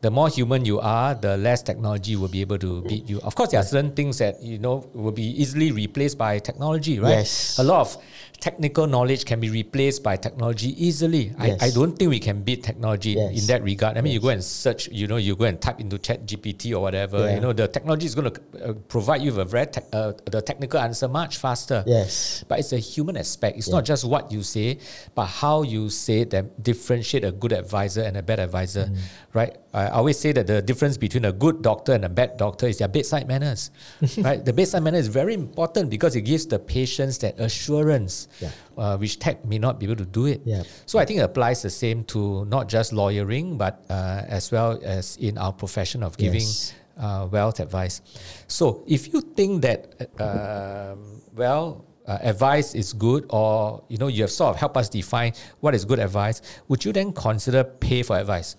[0.00, 3.20] The more human you are, the less technology will be able to beat you.
[3.20, 6.98] Of course, there are certain things that, you know, will be easily replaced by technology,
[6.98, 7.20] right?
[7.20, 7.58] Yes.
[7.58, 7.96] A lot of
[8.40, 11.34] technical knowledge can be replaced by technology easily.
[11.36, 11.62] I, Yes.
[11.62, 13.42] I don't think we can beat technology Yes.
[13.42, 13.98] in that regard.
[13.98, 16.72] I mean, you go and search, you know, you go and type into Chat GPT
[16.72, 17.34] or whatever, Yeah.
[17.34, 20.12] you know, the technology is going to uh, provide you with a very, tech uh,
[20.24, 21.84] the technical answer much faster.
[21.86, 22.42] Yes.
[22.48, 23.58] But it's a human aspect.
[23.58, 24.78] It's not just what you say,
[25.14, 28.96] but how you say that differentiate a good advisor and a bad advisor, Mm.
[29.34, 29.52] right?
[29.72, 32.78] I always say that the difference between a good doctor and a bad doctor is
[32.78, 33.70] their bedside manners,
[34.18, 34.44] right?
[34.44, 38.50] The bedside manner is very important because it gives the patients that assurance, Yeah.
[38.76, 40.40] uh, which tech may not be able to do it.
[40.44, 40.64] Yeah.
[40.86, 44.80] So I think it applies the same to not just lawyering, but uh, as well
[44.82, 46.74] as in our profession of giving Yes.
[46.98, 48.02] uh, wealth advice.
[48.48, 54.08] So if you think that, uh, um, well, uh, advice is good, or you know,
[54.08, 57.62] you have sort of helped us define what is good advice, would you then consider
[57.62, 58.56] pay for advice?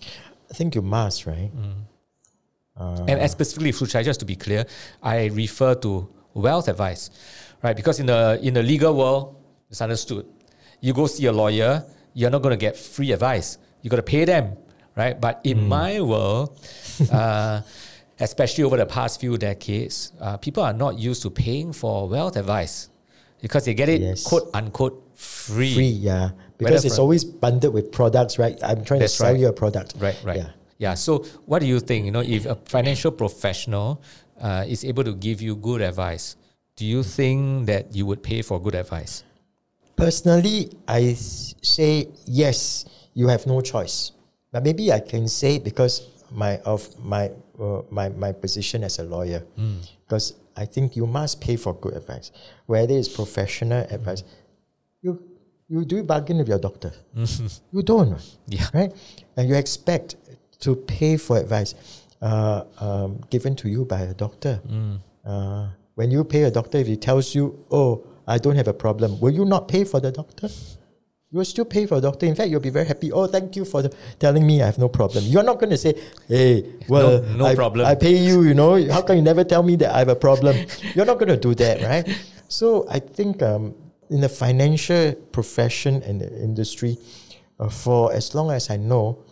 [0.52, 1.50] I think you must, right?
[2.76, 4.64] and, and specifically, Soo Chye, just to be clear,
[5.02, 7.10] I refer to wealth advice,
[7.62, 7.76] right?
[7.76, 9.36] Because in the in the legal world,
[9.70, 10.26] it's understood.
[10.80, 11.84] You go see a lawyer,
[12.14, 13.58] you're not going to get free advice.
[13.82, 14.56] You got to pay them,
[14.96, 15.18] right?
[15.20, 16.58] But in my world,
[17.12, 17.62] uh,
[18.20, 22.36] especially over the past few decades, uh, people are not used to paying for wealth
[22.36, 22.88] advice
[23.40, 24.24] because they get it Yes.
[24.26, 25.74] quote unquote free.
[25.74, 26.30] Free, yeah.
[26.64, 28.58] Because it's always bundled with products, right?
[28.62, 29.40] I'm trying That's to sell right.
[29.40, 29.94] you a product.
[29.98, 30.36] Right, right.
[30.36, 30.48] Yeah.
[30.78, 30.94] Yeah.
[30.94, 32.06] So, what do you think?
[32.06, 34.02] You know, if a financial professional
[34.40, 36.36] uh, is able to give you good advice,
[36.76, 39.22] do you think that you would pay for good advice?
[39.94, 42.84] Personally, I say yes.
[43.14, 44.12] You have no choice,
[44.50, 49.04] but maybe I can say because my of my uh, my my position as a
[49.04, 49.44] lawyer,
[50.04, 52.32] because I think you must pay for good advice,
[52.66, 54.22] whether it's professional advice.
[54.22, 54.26] You
[55.72, 56.92] you do bargain with your doctor.
[57.76, 58.12] You don't,
[58.56, 58.66] Yeah.
[58.78, 58.92] right?
[59.36, 60.08] And you expect
[60.64, 61.70] to pay for advice
[62.20, 64.54] uh, um, given to you by a doctor.
[65.24, 65.64] Uh,
[65.98, 67.90] when you pay a doctor, if he tells you, "Oh,
[68.26, 70.48] I don't have a problem," will you not pay for the doctor?
[71.32, 72.26] You will still pay for the doctor.
[72.26, 73.08] In fact, you'll be very happy.
[73.18, 75.24] Oh, thank you for the, telling me I have no problem.
[75.32, 75.92] You're not going to say,
[76.28, 78.42] "Hey, well, No- no I, problem." I pay you.
[78.48, 80.54] You know, how can you never tell me that I have a problem?"
[80.94, 82.06] You're not going to do that, right?
[82.60, 83.72] So I think um,
[84.12, 86.98] in the financial profession and the industry,
[87.58, 89.24] uh, for as long as I know,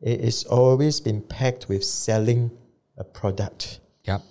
[0.00, 2.50] it is always been packed with selling
[2.96, 3.80] a product.
[4.04, 4.22] Yep.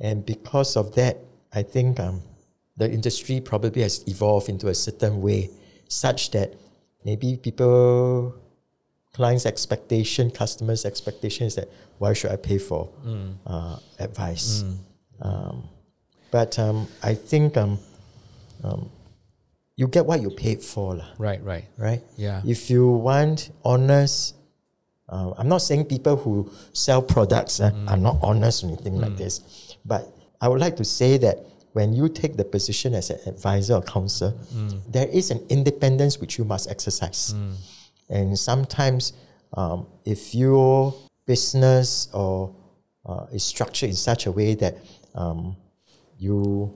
[0.00, 1.18] And because of that,
[1.52, 2.22] I think um,
[2.76, 5.50] the industry probably has evolved into a certain way,
[5.88, 6.54] such that
[7.04, 8.34] maybe people,
[9.12, 11.68] clients' expectation, customers' expectation is that
[11.98, 12.90] why should I pay for
[13.46, 14.62] uh, advice?
[15.20, 15.68] Um,
[16.30, 17.78] but um, I think um,
[18.64, 18.90] um,
[19.76, 21.64] you get what you paid for, lah, Right, right.
[21.76, 22.02] right?
[22.16, 22.42] Yeah.
[22.46, 24.34] If you want honest,
[25.08, 29.16] uh, I'm not saying people who sell products uh, are not honest or anything like
[29.16, 30.08] this, but
[30.40, 31.38] I would like to say that
[31.72, 34.32] when you take the position as an advisor or counselor,
[34.88, 37.34] there is an independence which you must exercise.
[38.08, 39.12] And sometimes,
[39.54, 40.94] um, if your
[41.26, 42.54] business or
[43.04, 44.76] uh, is structured in such a way that
[45.14, 45.56] um,
[46.18, 46.72] you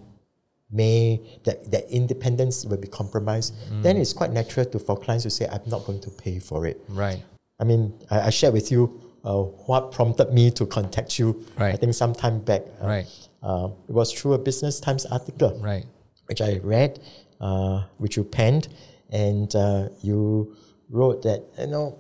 [0.71, 5.31] may that, that independence will be compromised, then it's quite natural to for clients to
[5.31, 7.23] say, "I'm not going to pay for it." Right.
[7.61, 11.45] I mean, I, I shared with you uh, what prompted me to contact you.
[11.59, 11.75] Right.
[11.75, 12.63] I think some time back.
[12.83, 13.07] Uh, Right.
[13.43, 15.87] Uh, it was through a Business Times article Right.
[16.27, 16.99] which I read,
[17.41, 18.69] uh, which you penned,
[19.11, 20.57] and uh, you
[20.91, 21.99] wrote that you know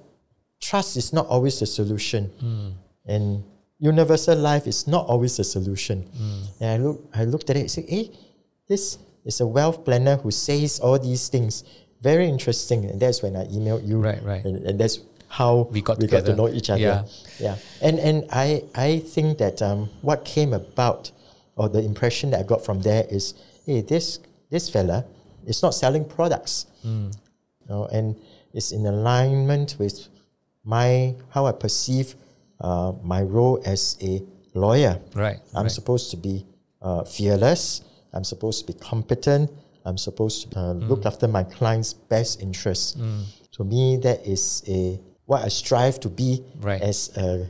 [0.60, 2.30] trust is not always the solution,
[3.06, 3.44] and
[3.78, 6.04] universal life is not always the solution.
[6.60, 8.10] And I look, I looked at it and said, "Hey,
[8.68, 11.64] this is a wealth planner who says all these things.
[12.00, 14.44] Very interesting." And that's when I emailed you, Right, right.
[14.44, 16.80] and, and that's how We got we got to know each other.
[16.80, 17.04] Yeah.
[17.40, 21.10] Yeah, and and I I think that um, what came about,
[21.56, 23.34] or the impression that I got from there is,
[23.66, 25.04] hey, this this fella
[25.46, 27.10] is not selling products, Hmm.
[27.60, 28.16] you know, and
[28.54, 30.08] it's in alignment with
[30.64, 32.14] my how I perceive
[32.60, 34.22] uh, my role as a
[34.54, 34.98] lawyer.
[35.14, 35.38] Right.
[35.54, 35.70] I'm right.
[35.72, 36.46] supposed to be
[36.80, 37.82] uh, fearless.
[38.12, 39.50] I'm supposed to be competent.
[39.84, 40.88] I'm supposed to uh, Hmm.
[40.88, 42.96] look after my client's best interests.
[43.52, 46.80] to me, that is a what I strive to be Right.
[46.80, 47.46] as a,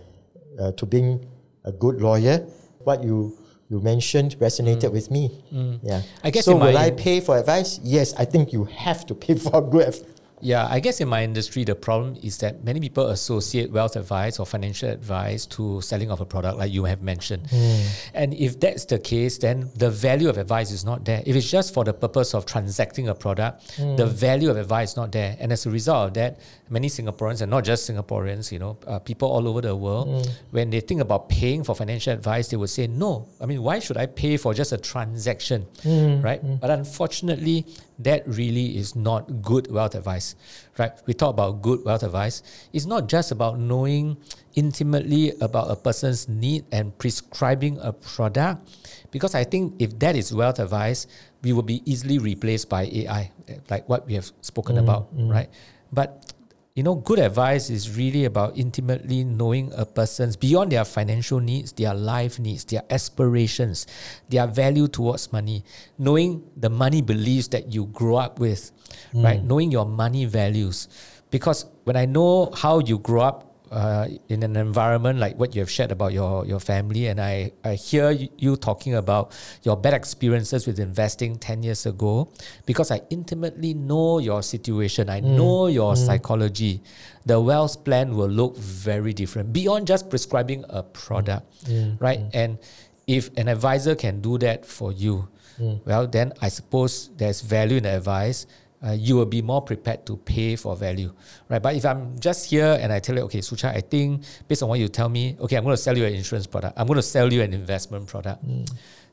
[0.58, 1.26] uh, to being
[1.64, 2.46] a good lawyer.
[2.84, 3.36] What you
[3.70, 5.24] you mentioned resonated with me.
[5.52, 6.00] Yeah.
[6.00, 6.02] Mm.
[6.24, 6.56] I guess so.
[6.56, 7.78] will I pay for advice?
[7.84, 9.94] Yes, I think you have to pay for good.
[10.40, 14.38] Yeah, I guess in my industry, the problem is that many people associate wealth advice
[14.38, 17.46] or financial advice to selling of a product, like you have mentioned.
[17.50, 17.80] Hmm.
[18.14, 21.22] And if that's the case, then the value of advice is not there.
[21.26, 23.96] If it's just for the purpose of transacting a product, hmm.
[23.96, 25.36] the value of advice is not there.
[25.40, 28.98] And as a result of that, many Singaporeans, and not just Singaporeans, you know, uh,
[28.98, 30.32] people all over the world, hmm.
[30.50, 33.78] when they think about paying for financial advice, they would say, no, I mean, why
[33.80, 36.40] should I pay for just a transaction, right?
[36.60, 37.66] But unfortunately,
[37.98, 40.36] that really is not good wealth advice,
[40.78, 40.92] right?
[41.06, 42.42] We talk about good wealth advice.
[42.72, 44.16] It's not just about knowing
[44.54, 48.62] intimately about a person's need and prescribing a product,
[49.10, 51.06] because I think if that is wealth advice,
[51.42, 53.30] we will be easily replaced by AI,
[53.70, 55.30] like what we have spoken mm, about, mm.
[55.30, 55.48] right?
[55.92, 56.32] But
[56.78, 61.72] you know, good advice is really about intimately knowing a person's beyond their financial needs,
[61.72, 63.84] their life needs, their aspirations,
[64.28, 65.64] their value towards money,
[65.98, 68.70] knowing the money beliefs that you grow up with,
[69.12, 69.40] right?
[69.40, 69.46] Mm.
[69.46, 70.86] Knowing your money values.
[71.32, 75.60] Because when I know how you grow up uh, in an environment like what you
[75.60, 79.76] have shared about your, your family, and I, I hear you, you talking about your
[79.76, 82.30] bad experiences with investing 10 years ago,
[82.66, 85.36] because I intimately know your situation, I mm.
[85.36, 86.06] know your mm.
[86.06, 86.82] psychology,
[87.26, 92.00] the wealth plan will look very different beyond just prescribing a product, mm.
[92.00, 92.20] right?
[92.32, 92.58] And
[93.06, 97.82] if an advisor can do that for you, well, then I suppose there's value in
[97.82, 98.46] the advice
[98.86, 101.12] uh, you will be more prepared to pay for value,
[101.48, 101.60] right?
[101.62, 104.62] But if I'm just here and I tell you, okay, Soo Chye, I think based
[104.62, 106.86] on what you tell me, okay, I'm going to sell you an insurance product, I'm
[106.86, 108.44] going to sell you an investment product,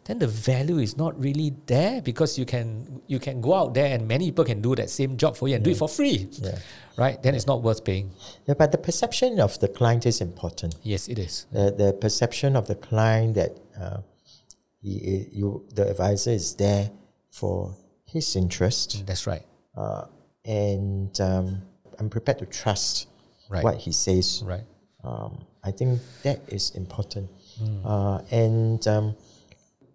[0.05, 3.88] then the value is not really there because you can you can go out there
[3.95, 6.30] and many people can do that same job for you and do it for free,
[6.34, 6.59] Yeah.
[6.95, 7.22] right?
[7.24, 8.11] Then it's not worth paying.
[8.45, 10.76] Yeah, but the perception of the client is important.
[10.84, 11.47] Yes, it is.
[11.51, 14.01] The, the perception of the client that uh,
[14.80, 16.91] he, you, the advisor is there
[17.32, 19.41] for his interest, That's right.
[19.76, 20.05] Uh,
[20.45, 21.61] and um,
[21.99, 23.07] I'm prepared to trust
[23.49, 23.63] Right.
[23.63, 24.41] what he says.
[24.43, 24.63] Right.
[25.03, 27.30] Um, I think that is important,
[27.86, 29.15] uh, and um,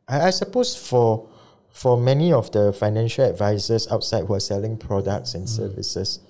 [0.07, 1.29] I, I suppose for
[1.69, 6.21] for many of the financial advisors outside who are selling products and services,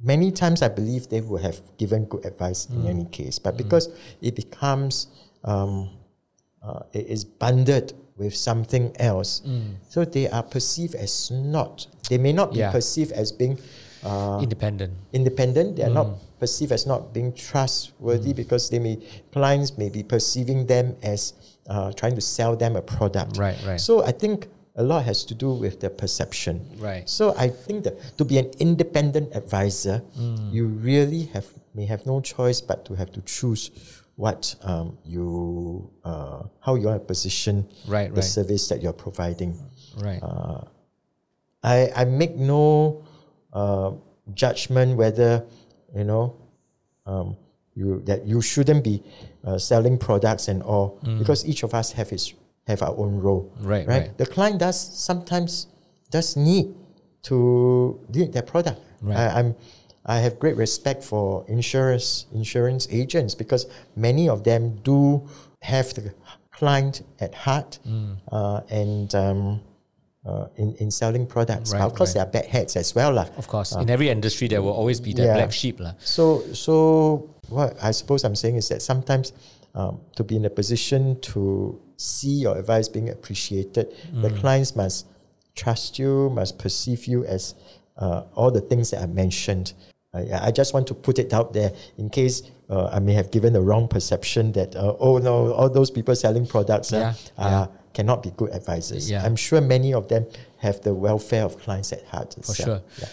[0.00, 3.88] many times I believe they would have given good advice in any case, but because
[4.20, 5.08] it becomes
[5.44, 5.90] um,
[6.62, 9.42] uh, it is bundled with something else,
[9.88, 11.86] so they are perceived as not.
[12.12, 12.70] They may not be Yeah.
[12.72, 13.56] perceived as being.
[14.04, 14.92] Uh, Independent.
[15.14, 15.76] independent.
[15.76, 15.94] They are Mm.
[16.00, 16.08] not
[16.40, 18.98] perceived as not being trustworthy because they may
[19.32, 21.32] clients may be perceiving them as
[21.68, 23.38] uh, trying to sell them a product.
[23.38, 23.80] Right, right.
[23.80, 26.60] So I think a lot has to do with the perception.
[26.78, 27.08] Right.
[27.08, 30.52] So I think that to be an independent advisor, Mm.
[30.52, 33.70] you really have may have no choice but to have to choose
[34.16, 38.24] what um, you uh, how you want to position Right, the right.
[38.36, 39.56] service that you're providing.
[39.96, 40.20] Right.
[40.22, 40.64] Uh,
[41.62, 43.02] I, I make no
[43.52, 43.92] uh,
[44.34, 45.44] judgment whether
[45.94, 46.36] you know
[47.06, 47.36] um,
[47.74, 49.02] you that you shouldn't be
[49.44, 52.34] uh, selling products and all because each of us have his
[52.66, 53.52] have our own role.
[53.60, 53.66] Mm.
[53.66, 54.00] Right, right.
[54.08, 54.18] right.
[54.18, 55.66] The client does sometimes
[56.10, 56.74] does need
[57.22, 58.80] to need their product.
[59.00, 59.16] Right.
[59.18, 59.54] I, I'm
[60.04, 65.28] I have great respect for insurance insurance agents because many of them do
[65.62, 66.12] have the
[66.50, 68.16] client at heart Mm.
[68.30, 69.60] uh, and um,
[70.24, 71.72] uh, in, in selling products.
[71.72, 72.30] Right, but of course, right.
[72.32, 73.12] there are bad heads as well.
[73.12, 73.26] lah.
[73.36, 75.34] of course, in every industry, there will always be that Yeah.
[75.34, 75.80] black sheep.
[75.80, 75.94] lah.
[75.98, 79.32] So, so what I suppose I'm saying is that sometimes
[79.74, 83.88] um, to be in a position to see your advice being appreciated,
[84.22, 84.38] the Mm.
[84.40, 85.06] clients must
[85.54, 87.54] trust you, must perceive you as
[87.98, 89.72] uh, all the things that I mentioned.
[90.14, 93.30] I, I just want to put it out there in case uh, I may have
[93.30, 97.44] given the wrong perception that uh, oh no, all those people selling products uh, Yeah,
[97.44, 99.10] uh, cannot be good advisors.
[99.10, 99.24] Yeah.
[99.24, 100.26] I'm sure many of them
[100.58, 102.34] have the welfare of clients at heart.
[102.42, 102.82] For sure.
[102.98, 103.08] Yeah.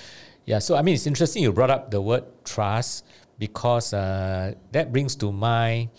[0.45, 3.05] Yeah, so I mean, it's interesting you brought up the word trust
[3.37, 5.89] because uh, that brings to mind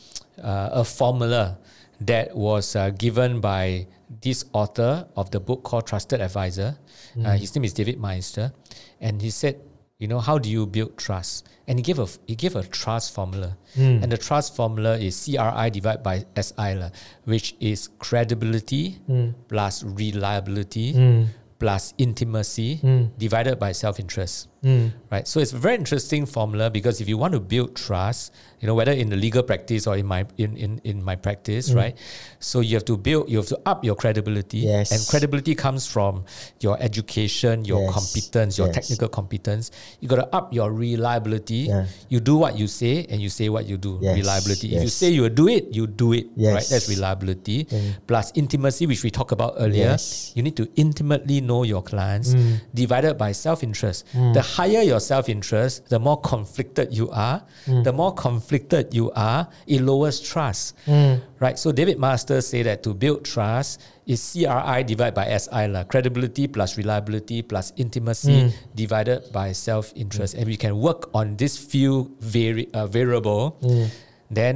[0.42, 1.56] uh, a formula
[2.00, 3.86] that was uh, given by
[4.20, 6.76] this author of the book called Trusted Advisor.
[7.24, 8.52] Uh, his name is David Maister,
[9.00, 9.60] and he said,
[10.00, 11.46] you know, how do you build trust?
[11.68, 14.02] And he gave a he gave a trust formula, hmm.
[14.02, 16.90] and the trust formula is CRI divided by SI,
[17.24, 19.30] which is credibility hmm.
[19.46, 21.24] plus reliability hmm.
[21.60, 22.80] plus intimacy
[23.18, 24.49] divided by self interest.
[24.62, 24.88] Hmm.
[25.10, 25.26] Right.
[25.26, 28.74] So it's a very interesting formula because if you want to build trust, you know,
[28.74, 31.78] whether in the legal practice or in my in, in, in my practice, hmm.
[31.78, 31.94] right?
[32.40, 34.58] So you have to build you have to up your credibility.
[34.58, 34.92] Yes.
[34.92, 36.24] And credibility comes from
[36.60, 37.94] your education, your Yes.
[37.94, 38.76] competence, your Yes.
[38.76, 39.70] technical competence.
[40.00, 41.72] You gotta up your reliability.
[41.72, 41.86] Yeah.
[42.10, 43.98] You do what you say and you say what you do.
[44.02, 44.16] Yes.
[44.16, 44.76] Reliability.
[44.76, 46.28] If you say you will do it, you do it.
[46.36, 46.60] Right?
[46.68, 47.64] That's reliability.
[47.64, 47.96] Hmm.
[48.06, 49.96] Plus intimacy, which we talked about earlier.
[49.96, 50.32] Yes.
[50.36, 52.60] You need to intimately know your clients, Mm.
[52.74, 54.04] divided by self interest.
[54.12, 57.42] The higher your self interest, the more conflicted you are.
[57.66, 57.84] Mm.
[57.84, 60.74] The more conflicted you are, it lowers trust.
[60.86, 61.20] Mm.
[61.38, 61.58] Right?
[61.58, 65.84] So David Masters say that to build trust is CRI divided by SI, lah.
[65.84, 68.52] credibility plus reliability plus intimacy Mm.
[68.74, 70.34] divided by self interest.
[70.34, 73.86] And we can work on this few vari- uh, variable, Mm.
[74.30, 74.54] then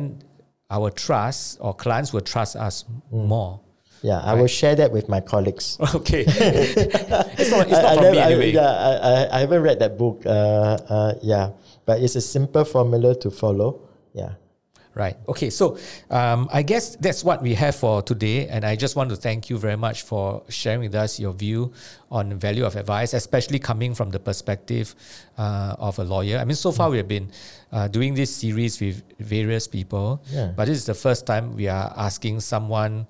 [0.71, 3.27] our trust or clients will trust us Mm.
[3.31, 3.61] more.
[4.05, 5.79] Yeah, I will share that with my colleagues.
[5.95, 6.25] Okay.
[6.29, 8.53] it's not, it's I, not I from never- me I- anyway.
[8.53, 10.23] yeah, I, I, I haven't read that book.
[10.27, 11.51] Uh, uh, yeah,
[11.87, 13.81] but it's a simple formula to follow.
[14.13, 14.35] Yeah.
[14.95, 15.17] Right.
[15.27, 15.51] Okay.
[15.51, 15.77] So
[16.11, 18.47] um, I guess that's what we have for today.
[18.47, 21.73] And I just want to thank you very much for sharing with us your view
[22.13, 24.95] on value of advice, especially coming from the perspective
[25.37, 26.39] uh, of a lawyer.
[26.39, 27.27] I mean, so far we have been
[27.73, 30.53] uh, doing this series with various people, Yeah.
[30.55, 33.09] but this is the first time we are asking someone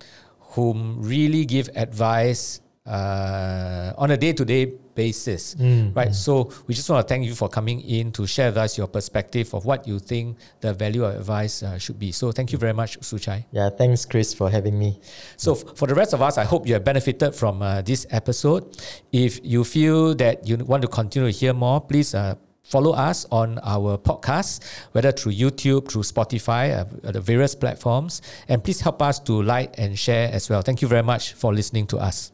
[0.54, 5.56] whom really give advice uh, on a day-to-day basis,
[5.96, 6.14] right?
[6.14, 8.86] So we just want to thank you for coming in to share with us your
[8.86, 12.12] perspective of what you think the value of advice uh, should be.
[12.12, 13.46] So thank you very much, Soo Chye.
[13.50, 15.00] Yeah, thanks, Chris, for having me.
[15.36, 18.06] So f- for the rest of us, I hope you have benefited from uh, this
[18.10, 18.76] episode.
[19.10, 22.34] If you feel that you want to continue to hear more, please uh,
[22.64, 28.20] follow us on our podcast, whether through YouTube, through Spotify, uh, the various platforms.
[28.48, 30.62] And please help us to like and share as well.
[30.62, 32.33] Thank you very much for listening to us.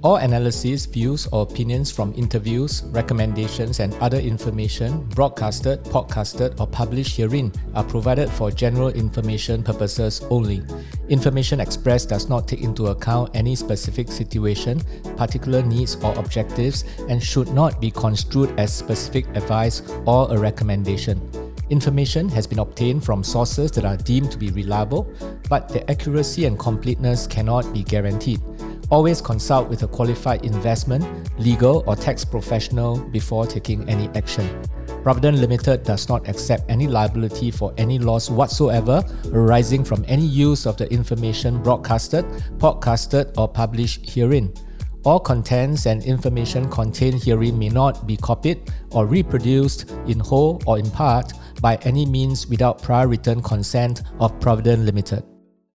[0.00, 7.16] All analyses, views, or opinions from interviews, recommendations, and other information broadcasted, podcasted, or published
[7.16, 10.62] herein are provided for general information purposes only.
[11.08, 14.80] Information expressed does not take into account any specific situation,
[15.16, 21.20] particular needs, or objectives, and should not be construed as specific advice or a recommendation.
[21.70, 25.12] Information has been obtained from sources that are deemed to be reliable,
[25.50, 28.40] but their accuracy and completeness cannot be guaranteed.
[28.90, 31.04] Always consult with a qualified investment,
[31.38, 34.48] legal, or tax professional before taking any action.
[35.02, 40.64] Providend Limited does not accept any liability for any loss whatsoever arising from any use
[40.66, 42.24] of the information broadcasted,
[42.56, 44.54] podcasted, or published herein.
[45.04, 50.78] All contents and information contained herein may not be copied or reproduced in whole or
[50.78, 55.22] in part by any means without prior written consent of Providend Limited.